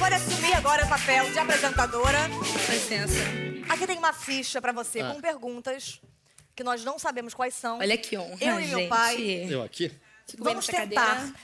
Pode 0.01 0.15
assumir 0.15 0.53
agora 0.53 0.83
o 0.85 0.89
papel 0.89 1.31
de 1.31 1.37
apresentadora. 1.37 2.17
Com 2.29 2.71
licença. 2.73 3.13
Aqui 3.69 3.85
tem 3.85 3.97
uma 3.97 4.11
ficha 4.13 4.59
pra 4.61 4.71
você 4.71 4.99
Ah. 5.01 5.13
com 5.13 5.21
perguntas 5.21 6.01
que 6.55 6.63
nós 6.63 6.83
não 6.83 6.97
sabemos 6.97 7.33
quais 7.35 7.53
são. 7.53 7.77
Olha 7.79 7.97
que 7.97 8.17
honra, 8.17 8.37
Eu 8.43 8.59
e 8.59 8.63
gente. 8.63 8.75
meu 8.75 8.89
pai. 8.89 9.47
Eu 9.49 9.61
aqui? 9.63 9.89
Fico 10.27 10.43
bem 10.43 10.53
Vamos 10.53 10.67
nessa 10.67 10.87
tentar 10.87 11.15
cadeira. 11.17 11.35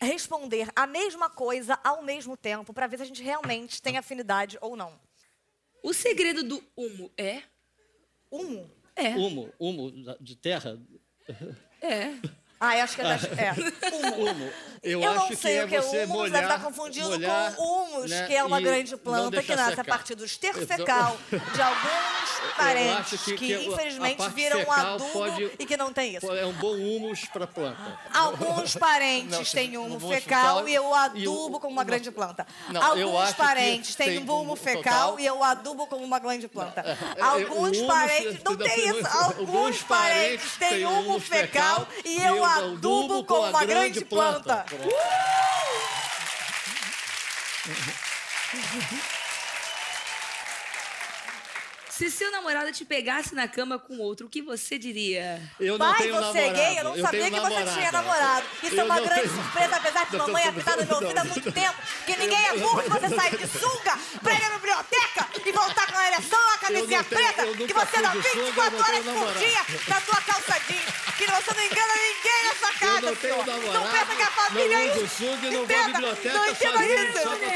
responder 0.00 0.68
a 0.76 0.86
mesma 0.86 1.30
coisa 1.30 1.78
ao 1.82 2.02
mesmo 2.02 2.36
tempo 2.36 2.72
pra 2.74 2.86
ver 2.86 2.98
se 2.98 3.02
a 3.04 3.06
gente 3.06 3.22
realmente 3.22 3.80
tem 3.80 3.96
afinidade 3.96 4.58
ou 4.60 4.76
não. 4.76 4.92
O 5.82 5.92
segredo 5.94 6.42
do 6.42 6.62
humo 6.76 7.10
é? 7.16 7.42
Um. 8.30 8.68
É. 8.94 9.10
Humo, 9.16 9.52
humo 9.58 9.90
da- 10.04 10.16
de 10.20 10.36
terra? 10.36 10.78
É. 11.80 12.12
Ah, 12.58 12.76
eu 12.76 12.84
acho 12.84 12.94
que 12.96 13.02
é. 13.02 13.04
das- 13.04 13.24
é. 13.24 13.52
Humo. 14.16 14.50
Eu, 14.82 15.02
Eu 15.02 15.14
não 15.14 15.34
sei 15.36 15.58
é 15.58 15.64
o 15.64 15.68
que 15.68 15.74
é 15.74 15.80
você 15.80 16.04
humus, 16.04 16.08
molhar, 16.08 16.30
deve 16.42 16.44
estar 16.54 16.64
confundindo 16.64 17.08
molhar, 17.10 17.54
com 17.56 17.62
humus, 17.64 18.10
né, 18.10 18.26
que 18.28 18.34
é 18.36 18.44
uma 18.44 18.60
grande 18.60 18.96
planta 18.96 19.42
que 19.42 19.56
nasce 19.56 19.72
a 19.72 19.76
secar. 19.76 19.84
partir 19.84 20.14
do 20.14 20.24
esterco 20.24 20.60
Então- 20.60 20.76
fecal 20.76 21.16
de 21.30 21.60
alguns 21.62 22.54
parentes 22.56 23.22
que, 23.22 23.32
que- 23.32 23.46
que 23.46 23.54
a- 23.54 23.58
a 23.58 23.62
infelizmente 23.64 24.28
viram 24.30 24.60
um 24.62 24.70
adubo 24.72 25.10
pode- 25.10 25.50
e 25.58 25.66
que 25.66 25.76
não 25.76 25.92
tem 25.92 26.14
isso. 26.14 26.30
É 26.32 26.46
um 26.46 26.52
bom 26.52 26.72
humus 26.74 27.24
para 27.32 27.44
a 27.44 27.46
planta. 27.48 27.98
Alguns 28.14 28.76
parentes 28.76 29.38
Não, 29.38 29.44
têm 29.62 29.76
humo 29.76 29.98
fecal 30.08 30.68
e 30.68 30.74
eu 30.74 30.94
adubo 30.94 31.58
como 31.58 31.72
uma 31.72 31.82
grande 31.84 32.10
planta. 32.12 32.46
Não, 32.68 32.80
Alguns 32.80 33.32
parentes 33.32 33.94
têm 33.96 34.18
um 34.20 34.30
humo 34.40 34.54
fecal 34.54 35.18
e 35.18 35.26
eu 35.26 35.42
adubo 35.42 35.88
como 35.88 36.04
uma 36.04 36.20
grande 36.20 36.46
planta. 36.46 36.84
Alguns 37.20 37.80
parentes. 37.82 38.40
Não 38.44 38.56
tem 38.56 38.88
isso. 38.88 39.08
Alguns 39.18 39.82
parentes 39.82 40.56
têm 40.58 40.86
humo 40.86 41.18
fecal 41.18 41.88
e 42.04 42.22
eu 42.22 42.44
adubo 42.46 43.24
com 43.24 43.40
uma 43.48 43.64
grande 43.64 44.04
planta. 44.04 44.64
Se 51.88 52.10
seu 52.10 52.30
namorado 52.30 52.70
te 52.72 52.84
pegasse 52.84 53.34
na 53.34 53.48
cama 53.48 53.78
com 53.78 53.96
outro, 53.96 54.26
o 54.26 54.28
que 54.28 54.42
você 54.42 54.78
diria? 54.78 55.40
Eu 55.58 55.78
não 55.78 55.86
Pai, 55.92 56.02
tenho 56.02 56.14
você 56.14 56.38
é 56.40 56.46
namorado. 56.52 56.54
gay? 56.68 56.78
Eu 56.78 56.84
não 56.84 56.96
sabia 57.00 57.20
tenho 57.22 57.24
que 57.34 57.40
você 57.40 57.48
namorada. 57.54 57.72
tinha 57.72 57.92
namorado. 57.92 58.46
Isso 58.62 58.76
é 58.76 58.80
Eu 58.80 58.84
uma 58.84 58.96
não 58.96 59.04
grande 59.06 59.22
tenho- 59.22 59.34
surpresa, 59.34 59.76
apesar 59.76 60.04
de 60.04 60.12
Não, 60.18 60.26
mamãe 60.26 60.44
apitar 60.44 60.76
no 60.76 60.84
meu 60.84 60.94
ouvido 60.96 61.18
há 61.18 61.24
muito 61.24 61.52
tempo. 61.52 61.76
Que 62.04 62.16
ninguém 62.18 62.46
é 62.48 62.52
burro 62.58 62.82
que 62.82 62.90
você 62.90 63.08
sai 63.08 63.30
de 63.30 63.46
sunga 63.46 63.98
pra 64.22 64.34
ir 64.34 64.40
na 64.42 64.50
biblioteca 64.50 65.26
e 65.46 65.52
voltar 65.52 65.86
com 65.90 65.96
a 65.98 66.06
ereção, 66.08 66.50
a 66.54 66.58
camisinha 66.58 67.02
preta, 67.02 67.42
eu 67.46 67.66
que 67.66 67.72
você 67.72 68.02
dá 68.02 68.10
fui 68.10 68.20
de 68.20 68.28
sunga, 68.28 68.44
24 68.44 68.76
eu 68.76 69.04
não 69.04 69.16
horas 69.16 69.32
por 69.32 69.38
dia 69.38 69.60
na 69.88 70.00
tua 70.02 70.20
calça 70.20 70.60
jeans. 70.68 70.84
Que 71.16 71.24
você 71.24 71.54
não 71.54 71.64
engana 71.64 71.94
ninguém 71.94 72.12
Eu 72.12 72.15
não 73.06 73.16
tenho 73.16 73.36
namorado, 73.46 73.84
Não 73.84 73.90
pensa 73.92 74.16
que 74.16 74.22
a 74.22 74.30
família 74.30 74.68
não 74.78 74.84
é 74.84 74.90
uso 74.92 75.04
isso. 75.04 75.16
sunga 75.16 75.46
e 75.46 75.50
não 75.50 75.66
vou 75.66 75.76
à 75.76 75.84
biblioteca 75.84 76.34
Não 76.34 76.48
entenda 76.48 76.84
isso. 76.84 77.28
a 77.28 77.30
mãe. 77.36 77.46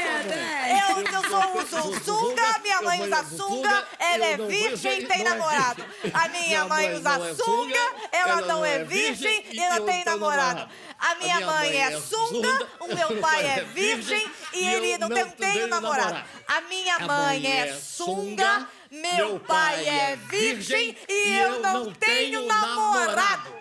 Eu, 0.71 0.97
eu 1.01 1.29
sou 1.29 1.87
uso 1.91 2.03
sunga, 2.05 2.59
minha 2.63 2.81
mãe 2.81 3.01
usa 3.03 3.21
uso 3.21 3.37
sunga, 3.37 3.87
ela 3.99 4.25
é 4.25 4.37
não 4.37 4.37
vou- 4.37 4.47
virgem 4.47 4.99
e 5.01 5.05
tem 5.05 5.23
não 5.23 5.25
é 5.25 5.29
namorado. 5.37 5.85
A 6.13 6.27
minha 6.29 6.41
Minha 6.47 6.65
mãe 6.65 6.87
mãe 6.89 6.99
usa 6.99 7.17
não 7.17 7.25
é 7.25 7.35
sunga, 7.35 7.91
ela 8.11 8.41
não 8.41 8.65
é 8.65 8.83
virgem 8.83 9.45
e 9.51 9.59
ela 9.59 9.81
tem 9.85 10.03
namorado. 10.05 10.59
namorado. 10.59 10.71
A 10.99 11.15
minha 11.15 11.39
mãe 11.41 11.81
é 11.81 11.99
sunga, 11.99 12.67
o 12.79 12.87
meu 12.87 13.19
pai 13.21 13.45
é 13.45 13.61
virgem 13.73 14.31
e 14.53 14.67
ele 14.67 14.97
não 14.99 15.09
tem 15.09 15.25
tenho 15.31 15.67
namorado. 15.67 16.23
A 16.47 16.61
minha 16.61 16.99
mãe 16.99 17.45
é 17.51 17.73
sunga, 17.73 18.67
meu 18.91 19.39
pai 19.39 19.87
é 19.87 20.15
virgem 20.29 20.95
e 21.09 21.37
eu 21.39 21.59
não 21.59 21.91
tenho 21.93 22.45
namorado. 22.45 23.51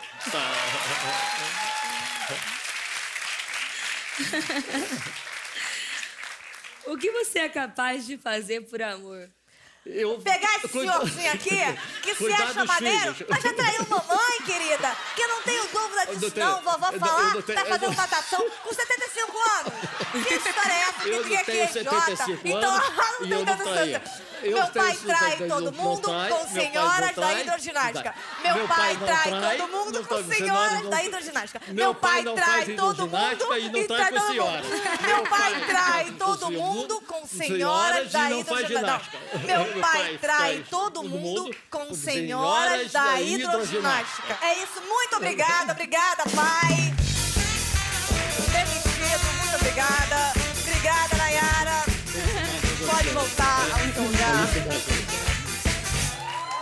O 6.86 6.96
que 6.96 7.10
você 7.10 7.40
é 7.40 7.48
capaz 7.48 8.06
de 8.06 8.16
fazer 8.18 8.62
por 8.62 8.82
amor? 8.82 9.30
Eu, 9.86 10.18
Pegar 10.20 10.56
esse 10.56 10.68
Cuida- 10.68 10.92
senhorzinho 10.92 11.32
aqui, 11.32 11.58
que 12.02 12.14
se 12.14 12.32
acha 12.32 12.64
maneiro, 12.66 13.14
filhos. 13.14 13.30
mas 13.30 13.42
já 13.42 13.52
traiu 13.54 13.86
mamãe, 13.88 14.38
querida. 14.44 14.94
Que 15.16 15.22
eu 15.22 15.28
não 15.28 15.42
tenho 15.42 15.66
dúvida 15.68 16.06
disso, 16.06 16.30
tenho- 16.32 16.46
não. 16.48 16.60
Vovó 16.62 16.92
falar, 16.92 17.42
tenho- 17.42 17.58
tá 17.58 17.64
fazendo 17.64 17.96
natação 17.96 18.46
com 18.62 18.74
75 18.74 19.38
anos. 19.38 19.72
Que 20.28 20.34
história 20.34 20.72
é 20.72 20.80
essa? 20.82 20.92
Que 21.04 21.10
ninguém 21.10 21.36
aqui 21.36 21.46
tenho 21.46 21.62
é 21.62 21.66
idiota. 21.70 22.00
75 22.16 22.48
Então, 22.48 22.60
não 23.20 23.26
eu 23.26 23.38
não 23.38 23.56
tanto 23.56 23.64
santo. 23.64 24.30
Eu 24.42 24.52
Meu 24.56 24.66
pai 24.68 24.96
tenho- 24.96 25.06
trai 25.06 25.36
todo 25.48 25.72
mundo 25.72 26.08
com 26.08 26.48
senhoras 26.48 27.14
da 27.14 27.32
hidroginástica. 27.40 28.14
Meu 28.42 28.68
pai 28.68 28.96
trai 28.96 29.56
todo 29.56 29.68
mundo 29.68 30.04
com 30.06 30.24
senhoras 30.24 30.88
da 30.90 31.04
hidroginástica. 31.04 31.60
Meu 31.68 31.94
pai 31.94 32.22
trai 32.24 32.64
todo 32.74 33.06
mundo 33.06 33.76
e 33.78 33.86
trai 33.86 34.12
todo 34.12 34.34
mundo. 34.34 34.68
Meu 35.06 35.22
pai 35.24 35.60
trai 35.66 36.10
todo 36.12 36.50
mundo 36.50 37.00
com 37.02 37.26
senhoras 37.26 38.10
da 38.12 38.30
hidroginástica. 38.30 38.78
ginástica. 38.78 39.18
Meu 39.44 39.69
Meu 39.70 39.80
pai 39.80 40.18
trai 40.18 40.64
todo 40.68 41.02
mundo 41.02 41.54
com 41.70 41.94
senhoras 41.94 42.90
da 42.92 43.20
hidroginástica. 43.20 44.38
É 44.42 44.62
isso, 44.62 44.80
muito 44.82 45.16
obrigada, 45.16 45.72
obrigada, 45.72 46.24
pai. 46.34 46.94
Demitido, 48.52 49.24
muito 49.42 49.56
obrigada. 49.56 50.32
Obrigada, 50.62 51.16
Nayara. 51.16 51.84
Pode 52.90 53.08
voltar 53.10 53.62
ao 53.72 53.92
seu 53.94 54.02
lugar. 54.02 54.48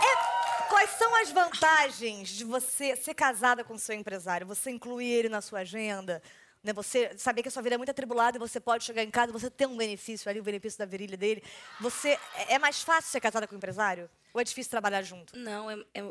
É, 0.03 0.67
quais 0.69 0.89
são 0.91 1.15
as 1.21 1.31
vantagens 1.31 2.29
de 2.29 2.43
você 2.43 2.95
ser 2.95 3.13
casada 3.13 3.63
com 3.63 3.77
seu 3.77 3.95
empresário? 3.95 4.45
Você 4.45 4.69
incluir 4.69 5.11
ele 5.11 5.29
na 5.29 5.41
sua 5.41 5.59
agenda? 5.59 6.21
Né? 6.63 6.73
Você 6.73 7.17
saber 7.17 7.41
que 7.41 7.47
a 7.47 7.51
sua 7.51 7.61
vida 7.61 7.75
é 7.75 7.77
muito 7.77 7.89
atribulada 7.91 8.37
e 8.37 8.39
você 8.39 8.59
pode 8.59 8.83
chegar 8.83 9.03
em 9.03 9.09
casa 9.09 9.29
e 9.31 9.33
você 9.33 9.49
ter 9.49 9.65
um 9.67 9.77
benefício 9.77 10.29
ali, 10.29 10.39
o 10.39 10.43
benefício 10.43 10.77
da 10.77 10.85
virilha 10.85 11.15
dele. 11.17 11.41
Você 11.79 12.09
é 12.35 12.55
é 12.55 12.59
mais 12.59 12.81
fácil 12.83 13.09
ser 13.11 13.19
casada 13.21 13.47
com 13.47 13.55
um 13.55 13.57
empresário? 13.57 14.09
Ou 14.33 14.41
é 14.41 14.43
difícil 14.43 14.69
trabalhar 14.69 15.01
junto? 15.01 15.37
Não, 15.37 15.71
é, 15.71 15.77
é 15.93 16.03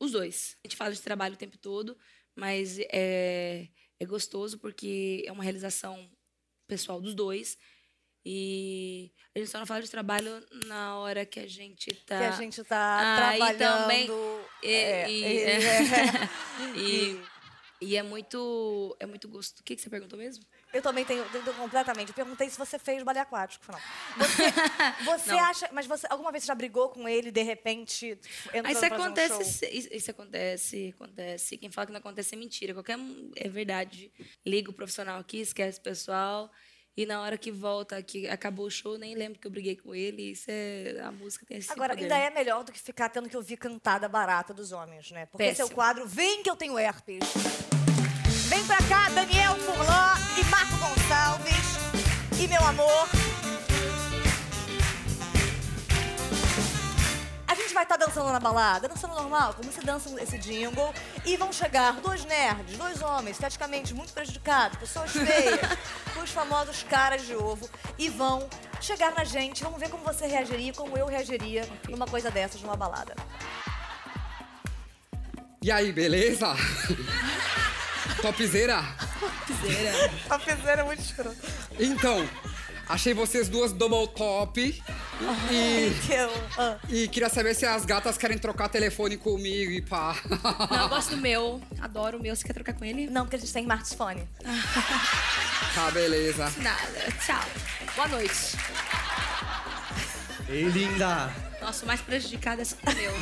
os 0.00 0.12
dois. 0.12 0.56
A 0.64 0.66
gente 0.68 0.76
fala 0.76 0.92
de 0.92 1.00
trabalho 1.00 1.34
o 1.34 1.38
tempo 1.38 1.58
todo, 1.58 1.96
mas 2.34 2.78
é, 2.90 3.68
é 4.00 4.06
gostoso 4.06 4.58
porque 4.58 5.22
é 5.26 5.30
uma 5.32 5.44
realização 5.44 6.10
pessoal 6.66 7.00
dos 7.00 7.14
dois. 7.14 7.58
E 8.24 9.12
a 9.34 9.38
gente 9.40 9.50
só 9.50 9.58
não 9.58 9.66
fala 9.66 9.82
de 9.82 9.90
trabalho 9.90 10.46
na 10.66 10.96
hora 10.98 11.26
que 11.26 11.40
a 11.40 11.46
gente 11.48 11.92
tá. 12.06 12.18
Que 12.18 12.24
a 12.24 12.30
gente 12.30 12.62
tá 12.64 12.98
Ah, 13.00 13.34
e 13.34 13.38
trabalhando. 13.38 13.82
também- 13.82 14.08
E, 14.62 14.66
é, 14.72 15.10
e- 15.10 15.22
e- 15.22 15.42
é. 16.76 16.78
e, 16.78 17.22
e 17.82 17.96
é 17.96 18.02
muito. 18.02 18.96
É 19.00 19.06
muito 19.06 19.28
gosto. 19.28 19.58
O 19.60 19.62
que, 19.62 19.74
que 19.76 19.82
você 19.82 19.90
perguntou 19.90 20.18
mesmo? 20.18 20.44
Eu 20.72 20.80
também 20.80 21.04
tenho, 21.04 21.22
tenho 21.30 21.44
completamente. 21.54 22.08
Eu 22.08 22.14
perguntei 22.14 22.48
se 22.48 22.56
você 22.58 22.78
fez 22.78 23.02
balé 23.02 23.20
aquático. 23.20 23.64
Não. 23.70 23.78
Você, 24.24 24.42
você 25.04 25.30
Não. 25.32 25.38
acha. 25.40 25.68
Mas 25.72 25.86
você 25.86 26.06
alguma 26.08 26.30
vez 26.32 26.44
você 26.44 26.48
já 26.48 26.54
brigou 26.54 26.88
com 26.90 27.08
ele 27.08 27.30
de 27.30 27.42
repente? 27.42 28.18
Mas 28.62 28.76
isso 28.76 28.84
um 28.86 28.94
acontece, 28.96 29.44
se- 29.44 29.68
isso, 29.68 29.88
isso 29.92 30.10
acontece, 30.10 30.94
acontece. 30.94 31.58
Quem 31.58 31.70
fala 31.70 31.86
que 31.86 31.92
não 31.92 31.98
acontece 32.00 32.34
é 32.34 32.38
mentira. 32.38 32.72
Qualquer 32.72 32.96
um- 32.96 33.30
é 33.36 33.48
verdade. 33.48 34.10
Liga 34.46 34.70
o 34.70 34.72
profissional 34.74 35.18
aqui, 35.20 35.38
esquece 35.40 35.78
o 35.78 35.82
pessoal. 35.82 36.50
E 36.96 37.06
na 37.06 37.22
hora 37.22 37.38
que 37.38 37.50
volta, 37.50 38.02
que 38.02 38.28
acabou 38.28 38.66
o 38.66 38.70
show, 38.70 38.98
nem 38.98 39.14
lembro 39.14 39.38
que 39.38 39.46
eu 39.46 39.50
briguei 39.50 39.76
com 39.76 39.94
ele. 39.94 40.32
Isso 40.32 40.44
é. 40.48 41.00
A 41.02 41.10
música 41.10 41.46
tem 41.46 41.56
esse 41.56 41.72
Agora, 41.72 41.94
poder. 41.94 42.02
ainda 42.04 42.18
é 42.18 42.30
melhor 42.30 42.62
do 42.64 42.70
que 42.72 42.78
ficar 42.78 43.08
tendo 43.08 43.28
que 43.30 43.36
ouvir 43.36 43.56
cantada 43.56 44.08
barata 44.08 44.52
dos 44.52 44.72
homens, 44.72 45.10
né? 45.10 45.24
Porque 45.26 45.42
esse 45.44 45.60
é 45.60 45.64
o 45.64 45.68
Péssimo. 45.68 45.74
quadro 45.74 46.06
Vem 46.06 46.42
que 46.42 46.50
eu 46.50 46.56
tenho 46.56 46.78
herpes. 46.78 47.24
Vem 48.48 48.64
pra 48.66 48.76
cá, 48.86 49.08
Daniel 49.08 49.56
Furlan 49.56 50.14
e 50.38 50.44
Marco 50.50 50.76
Gonçalves. 50.76 52.42
E 52.42 52.46
meu 52.46 52.62
amor. 52.62 53.31
Gente 57.72 57.74
vai 57.74 57.82
estar 57.84 57.96
dançando 57.96 58.30
na 58.30 58.38
balada, 58.38 58.86
dançando 58.86 59.14
normal, 59.14 59.54
como 59.54 59.72
se 59.72 59.80
dança 59.80 60.10
esse 60.22 60.36
jingle. 60.38 60.92
E 61.24 61.36
vão 61.36 61.52
chegar 61.52 61.92
dois 62.00 62.24
nerds, 62.24 62.76
dois 62.76 63.00
homens, 63.00 63.36
esteticamente 63.36 63.94
muito 63.94 64.12
prejudicados, 64.12 64.78
pessoas 64.78 65.10
feias, 65.10 65.60
com 66.14 66.20
os 66.20 66.30
famosos 66.30 66.82
caras 66.82 67.24
de 67.26 67.34
ovo. 67.34 67.68
E 67.98 68.10
vão 68.10 68.48
chegar 68.80 69.12
na 69.12 69.24
gente, 69.24 69.64
vamos 69.64 69.80
ver 69.80 69.88
como 69.88 70.04
você 70.04 70.26
reagiria, 70.26 70.72
como 70.74 70.96
eu 70.96 71.06
reagiria 71.06 71.66
numa 71.88 72.06
coisa 72.06 72.30
dessas, 72.30 72.60
numa 72.60 72.76
balada. 72.76 73.14
E 75.62 75.70
aí, 75.70 75.92
beleza? 75.92 76.54
Topzera? 78.20 78.80
A 80.28 80.38
fizeram 80.38 80.82
é 80.82 80.86
muito 80.86 81.00
escroto. 81.00 81.36
Então, 81.78 82.28
achei 82.88 83.14
vocês 83.14 83.48
duas 83.48 83.72
double 83.72 84.08
top. 84.08 84.82
E, 85.50 85.92
ah. 86.58 86.76
e 86.88 87.08
queria 87.08 87.28
saber 87.28 87.54
se 87.54 87.64
as 87.64 87.84
gatas 87.84 88.18
querem 88.18 88.38
trocar 88.38 88.68
telefone 88.68 89.16
comigo 89.16 89.70
e 89.70 89.80
pá. 89.80 90.16
Não, 90.70 90.82
eu 90.82 90.88
gosto 90.88 91.10
do 91.10 91.16
meu. 91.22 91.60
Adoro 91.80 92.18
o 92.18 92.22
meu. 92.22 92.34
Você 92.34 92.44
quer 92.44 92.52
trocar 92.52 92.74
com 92.74 92.84
ele? 92.84 93.08
Não, 93.08 93.22
porque 93.24 93.36
a 93.36 93.38
gente 93.38 93.52
tem 93.52 93.62
smartphone. 93.62 94.28
Tá, 95.74 95.90
beleza. 95.90 96.52
Nada. 96.58 97.10
Tchau. 97.24 97.40
Boa 97.96 98.06
noite. 98.08 98.58
Ei, 100.46 100.64
linda! 100.64 101.32
Nossa, 101.62 101.84
o 101.84 101.88
mais 101.88 102.02
prejudicado 102.02 102.60
é 102.60 102.64
o 102.64 102.94
meu. 102.94 103.12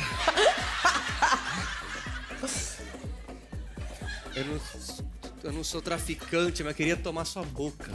Eu 4.35 4.45
não, 4.45 4.61
eu 5.45 5.53
não 5.53 5.63
sou 5.63 5.81
traficante, 5.81 6.61
mas 6.61 6.75
queria 6.75 6.97
tomar 6.97 7.23
sua 7.23 7.43
boca. 7.43 7.89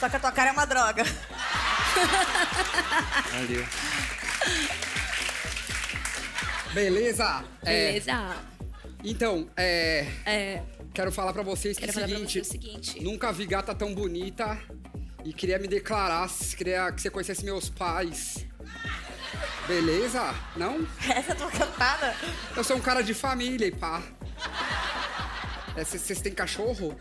Só 0.00 0.08
que 0.08 0.16
a 0.16 0.20
tua 0.20 0.32
cara 0.32 0.48
é 0.48 0.52
uma 0.52 0.64
droga. 0.64 1.04
Valeu. 3.32 3.66
Beleza? 6.74 7.44
É, 7.62 7.86
Beleza? 7.92 8.36
então, 9.04 9.48
é, 9.56 10.06
É, 10.24 10.62
quero 10.94 11.12
falar 11.12 11.32
pra 11.32 11.42
vocês 11.42 11.76
que 11.76 11.84
é 11.84 11.86
quero 11.88 11.98
o 11.98 12.00
pra 12.02 12.08
seguinte. 12.08 12.32
você 12.38 12.40
o 12.40 12.44
seguinte. 12.44 13.02
Nunca 13.02 13.32
vi 13.32 13.46
gata 13.46 13.74
tão 13.74 13.94
bonita 13.94 14.58
e 15.24 15.32
queria 15.32 15.58
me 15.58 15.68
declarar, 15.68 16.28
queria 16.56 16.90
que 16.92 17.00
você 17.02 17.10
conhecesse 17.10 17.44
meus 17.44 17.68
pais. 17.68 18.46
Beleza? 19.68 20.34
Não? 20.56 20.86
Essa 21.08 21.30
é 21.30 21.32
a 21.32 21.36
tua 21.36 21.50
cantada? 21.50 22.16
Eu 22.56 22.64
sou 22.64 22.76
um 22.76 22.80
cara 22.80 23.02
de 23.02 23.14
família 23.14 23.66
e 23.66 23.72
pá. 23.72 24.02
É, 25.76 25.84
Vocês 25.84 26.20
têm 26.20 26.32
cachorro? 26.32 26.98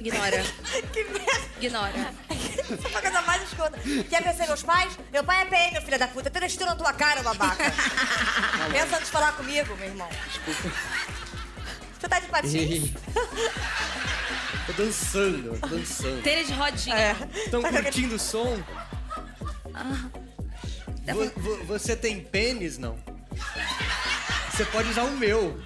Ignora. 0.00 0.42
Que 0.92 1.04
merda. 1.04 1.40
Ignora. 1.60 2.14
Essa 2.30 2.88
é 2.88 2.96
a 2.96 3.00
coisa 3.02 3.22
mais 3.22 3.42
escrota. 3.42 3.78
Quer 4.08 4.22
conhecer 4.22 4.46
meus 4.46 4.62
pais? 4.62 4.98
Meu 5.12 5.22
pai 5.22 5.42
é 5.42 5.44
PM, 5.44 5.72
meu 5.72 5.82
filho 5.82 5.98
da 5.98 6.08
puta. 6.08 6.30
Tem 6.30 6.40
textura 6.42 6.70
na 6.70 6.76
tua 6.76 6.92
cara, 6.92 7.22
babaca. 7.22 7.64
Pensa 8.72 8.96
antes 8.96 9.06
de 9.06 9.12
falar 9.12 9.32
comigo, 9.32 9.76
meu 9.76 9.86
irmão. 9.88 10.08
Desculpa. 10.28 10.76
Você 12.00 12.08
tá 12.08 12.18
de 12.18 12.26
patins? 12.28 12.92
Tô 14.66 14.72
dançando, 14.84 15.58
tô 15.58 15.66
dançando. 15.66 16.22
Telha 16.22 16.44
de 16.44 16.52
rodinha. 16.52 16.94
É. 16.96 17.16
Estão 17.44 17.60
curtindo 17.62 18.14
o 18.14 18.18
som? 18.18 18.62
Tá 19.72 21.12
Vo- 21.12 21.32
vo- 21.36 21.64
você 21.64 21.96
tem 21.96 22.20
pênis, 22.22 22.78
não? 22.78 22.96
Você 24.52 24.64
pode 24.66 24.88
usar 24.90 25.02
o 25.04 25.10
meu. 25.16 25.60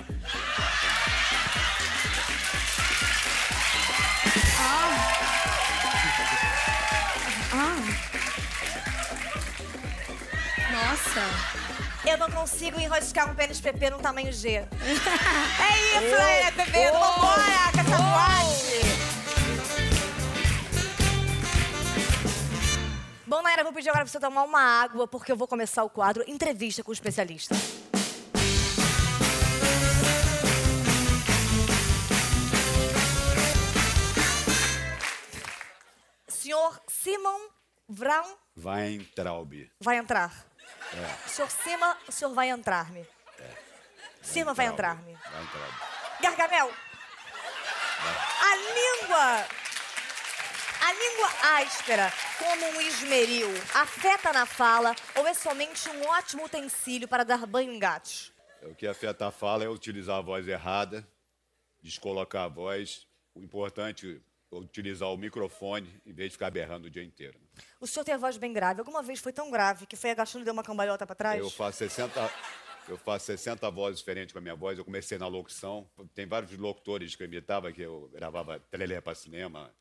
Eu 12.06 12.18
não 12.18 12.30
consigo 12.30 12.80
enroscar 12.80 13.30
um 13.30 13.34
pênis 13.34 13.60
PP 13.60 13.90
no 13.90 13.98
tamanho 13.98 14.32
G. 14.32 14.50
é 14.58 14.66
isso, 14.66 16.14
é, 16.14 16.50
bebê. 16.50 16.90
Vambora, 16.90 17.72
com 17.72 17.80
essa 17.80 17.96
boate. 17.96 19.14
Bom, 23.26 23.42
Naira, 23.42 23.64
vou 23.64 23.72
pedir 23.72 23.88
agora 23.88 24.04
pra 24.04 24.12
você 24.12 24.20
tomar 24.20 24.42
uma 24.42 24.60
água, 24.60 25.08
porque 25.08 25.32
eu 25.32 25.36
vou 25.36 25.48
começar 25.48 25.82
o 25.82 25.90
quadro 25.90 26.22
Entrevista 26.26 26.82
com 26.82 26.90
o 26.90 26.94
Especialista. 26.94 27.54
Senhor 36.28 36.80
Simon 36.86 37.40
Brown 37.88 38.26
Weintraub. 38.56 39.70
vai 39.80 39.96
entrar. 39.96 40.53
Senhor 41.26 41.50
Sima, 41.50 41.98
o 42.08 42.12
senhor 42.12 42.34
vai 42.34 42.50
entrar-me. 42.50 43.06
Sima 44.22 44.54
vai 44.54 44.66
entrar-me. 44.66 45.12
Weintraub. 45.12 45.74
Gargamel. 46.20 46.72
A 48.40 48.56
língua. 48.56 49.46
A 50.80 50.92
língua 50.92 51.28
áspera, 51.62 52.12
como 52.38 52.66
um 52.66 52.80
esmeril, 52.82 53.48
afeta 53.74 54.32
na 54.32 54.44
fala 54.44 54.94
ou 55.14 55.26
é 55.26 55.32
somente 55.32 55.88
um 55.88 56.06
ótimo 56.08 56.44
utensílio 56.44 57.08
para 57.08 57.24
dar 57.24 57.46
banho 57.46 57.72
em 57.72 57.78
gatos? 57.78 58.32
O 58.62 58.74
que 58.74 58.86
afeta 58.86 59.28
a 59.28 59.30
fala 59.30 59.64
é 59.64 59.68
utilizar 59.68 60.18
a 60.18 60.20
voz 60.20 60.46
errada, 60.46 61.06
descolocar 61.82 62.44
a 62.44 62.48
voz. 62.48 63.06
O 63.34 63.40
importante 63.40 64.06
é 64.06 64.33
utilizar 64.58 65.08
o 65.08 65.16
microfone 65.16 66.00
em 66.06 66.12
vez 66.12 66.30
de 66.30 66.36
ficar 66.36 66.50
berrando 66.50 66.86
o 66.86 66.90
dia 66.90 67.02
inteiro. 67.02 67.38
O 67.80 67.86
senhor 67.86 68.04
tem 68.04 68.14
a 68.14 68.18
voz 68.18 68.36
bem 68.36 68.52
grave. 68.52 68.80
Alguma 68.80 69.02
vez 69.02 69.20
foi 69.20 69.32
tão 69.32 69.50
grave 69.50 69.86
que 69.86 69.96
foi 69.96 70.10
agachando 70.10 70.42
e 70.42 70.44
deu 70.44 70.52
uma 70.52 70.62
cambalhota 70.62 71.06
para 71.06 71.14
trás? 71.14 71.40
Eu 71.40 71.50
faço 71.50 71.78
60, 71.78 72.32
eu 72.88 72.98
faço 72.98 73.26
60 73.26 73.70
vozes 73.70 73.98
diferentes 73.98 74.32
com 74.32 74.38
a 74.38 74.42
minha 74.42 74.54
voz. 74.54 74.78
Eu 74.78 74.84
comecei 74.84 75.18
na 75.18 75.26
locução. 75.26 75.88
Tem 76.14 76.26
vários 76.26 76.56
locutores 76.56 77.14
que 77.14 77.22
eu 77.22 77.26
imitava, 77.26 77.72
que 77.72 77.82
eu 77.82 78.10
gravava 78.12 78.58
trailer 78.58 79.00
para 79.02 79.14
cinema. 79.14 79.74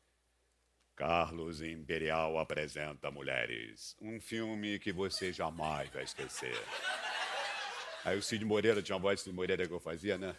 Carlos 0.96 1.60
Imperial 1.60 2.38
apresenta 2.38 3.10
Mulheres. 3.10 3.96
Um 4.00 4.20
filme 4.20 4.78
que 4.78 4.92
você 4.92 5.32
jamais 5.32 5.90
vai 5.90 6.04
esquecer. 6.04 6.54
Aí 8.04 8.16
o 8.16 8.22
Cid 8.22 8.44
Moreira, 8.44 8.82
tinha 8.82 8.94
uma 8.94 9.02
voz 9.02 9.18
de 9.18 9.24
Cid 9.24 9.34
Moreira 9.34 9.66
que 9.66 9.72
eu 9.72 9.80
fazia, 9.80 10.16
né? 10.16 10.36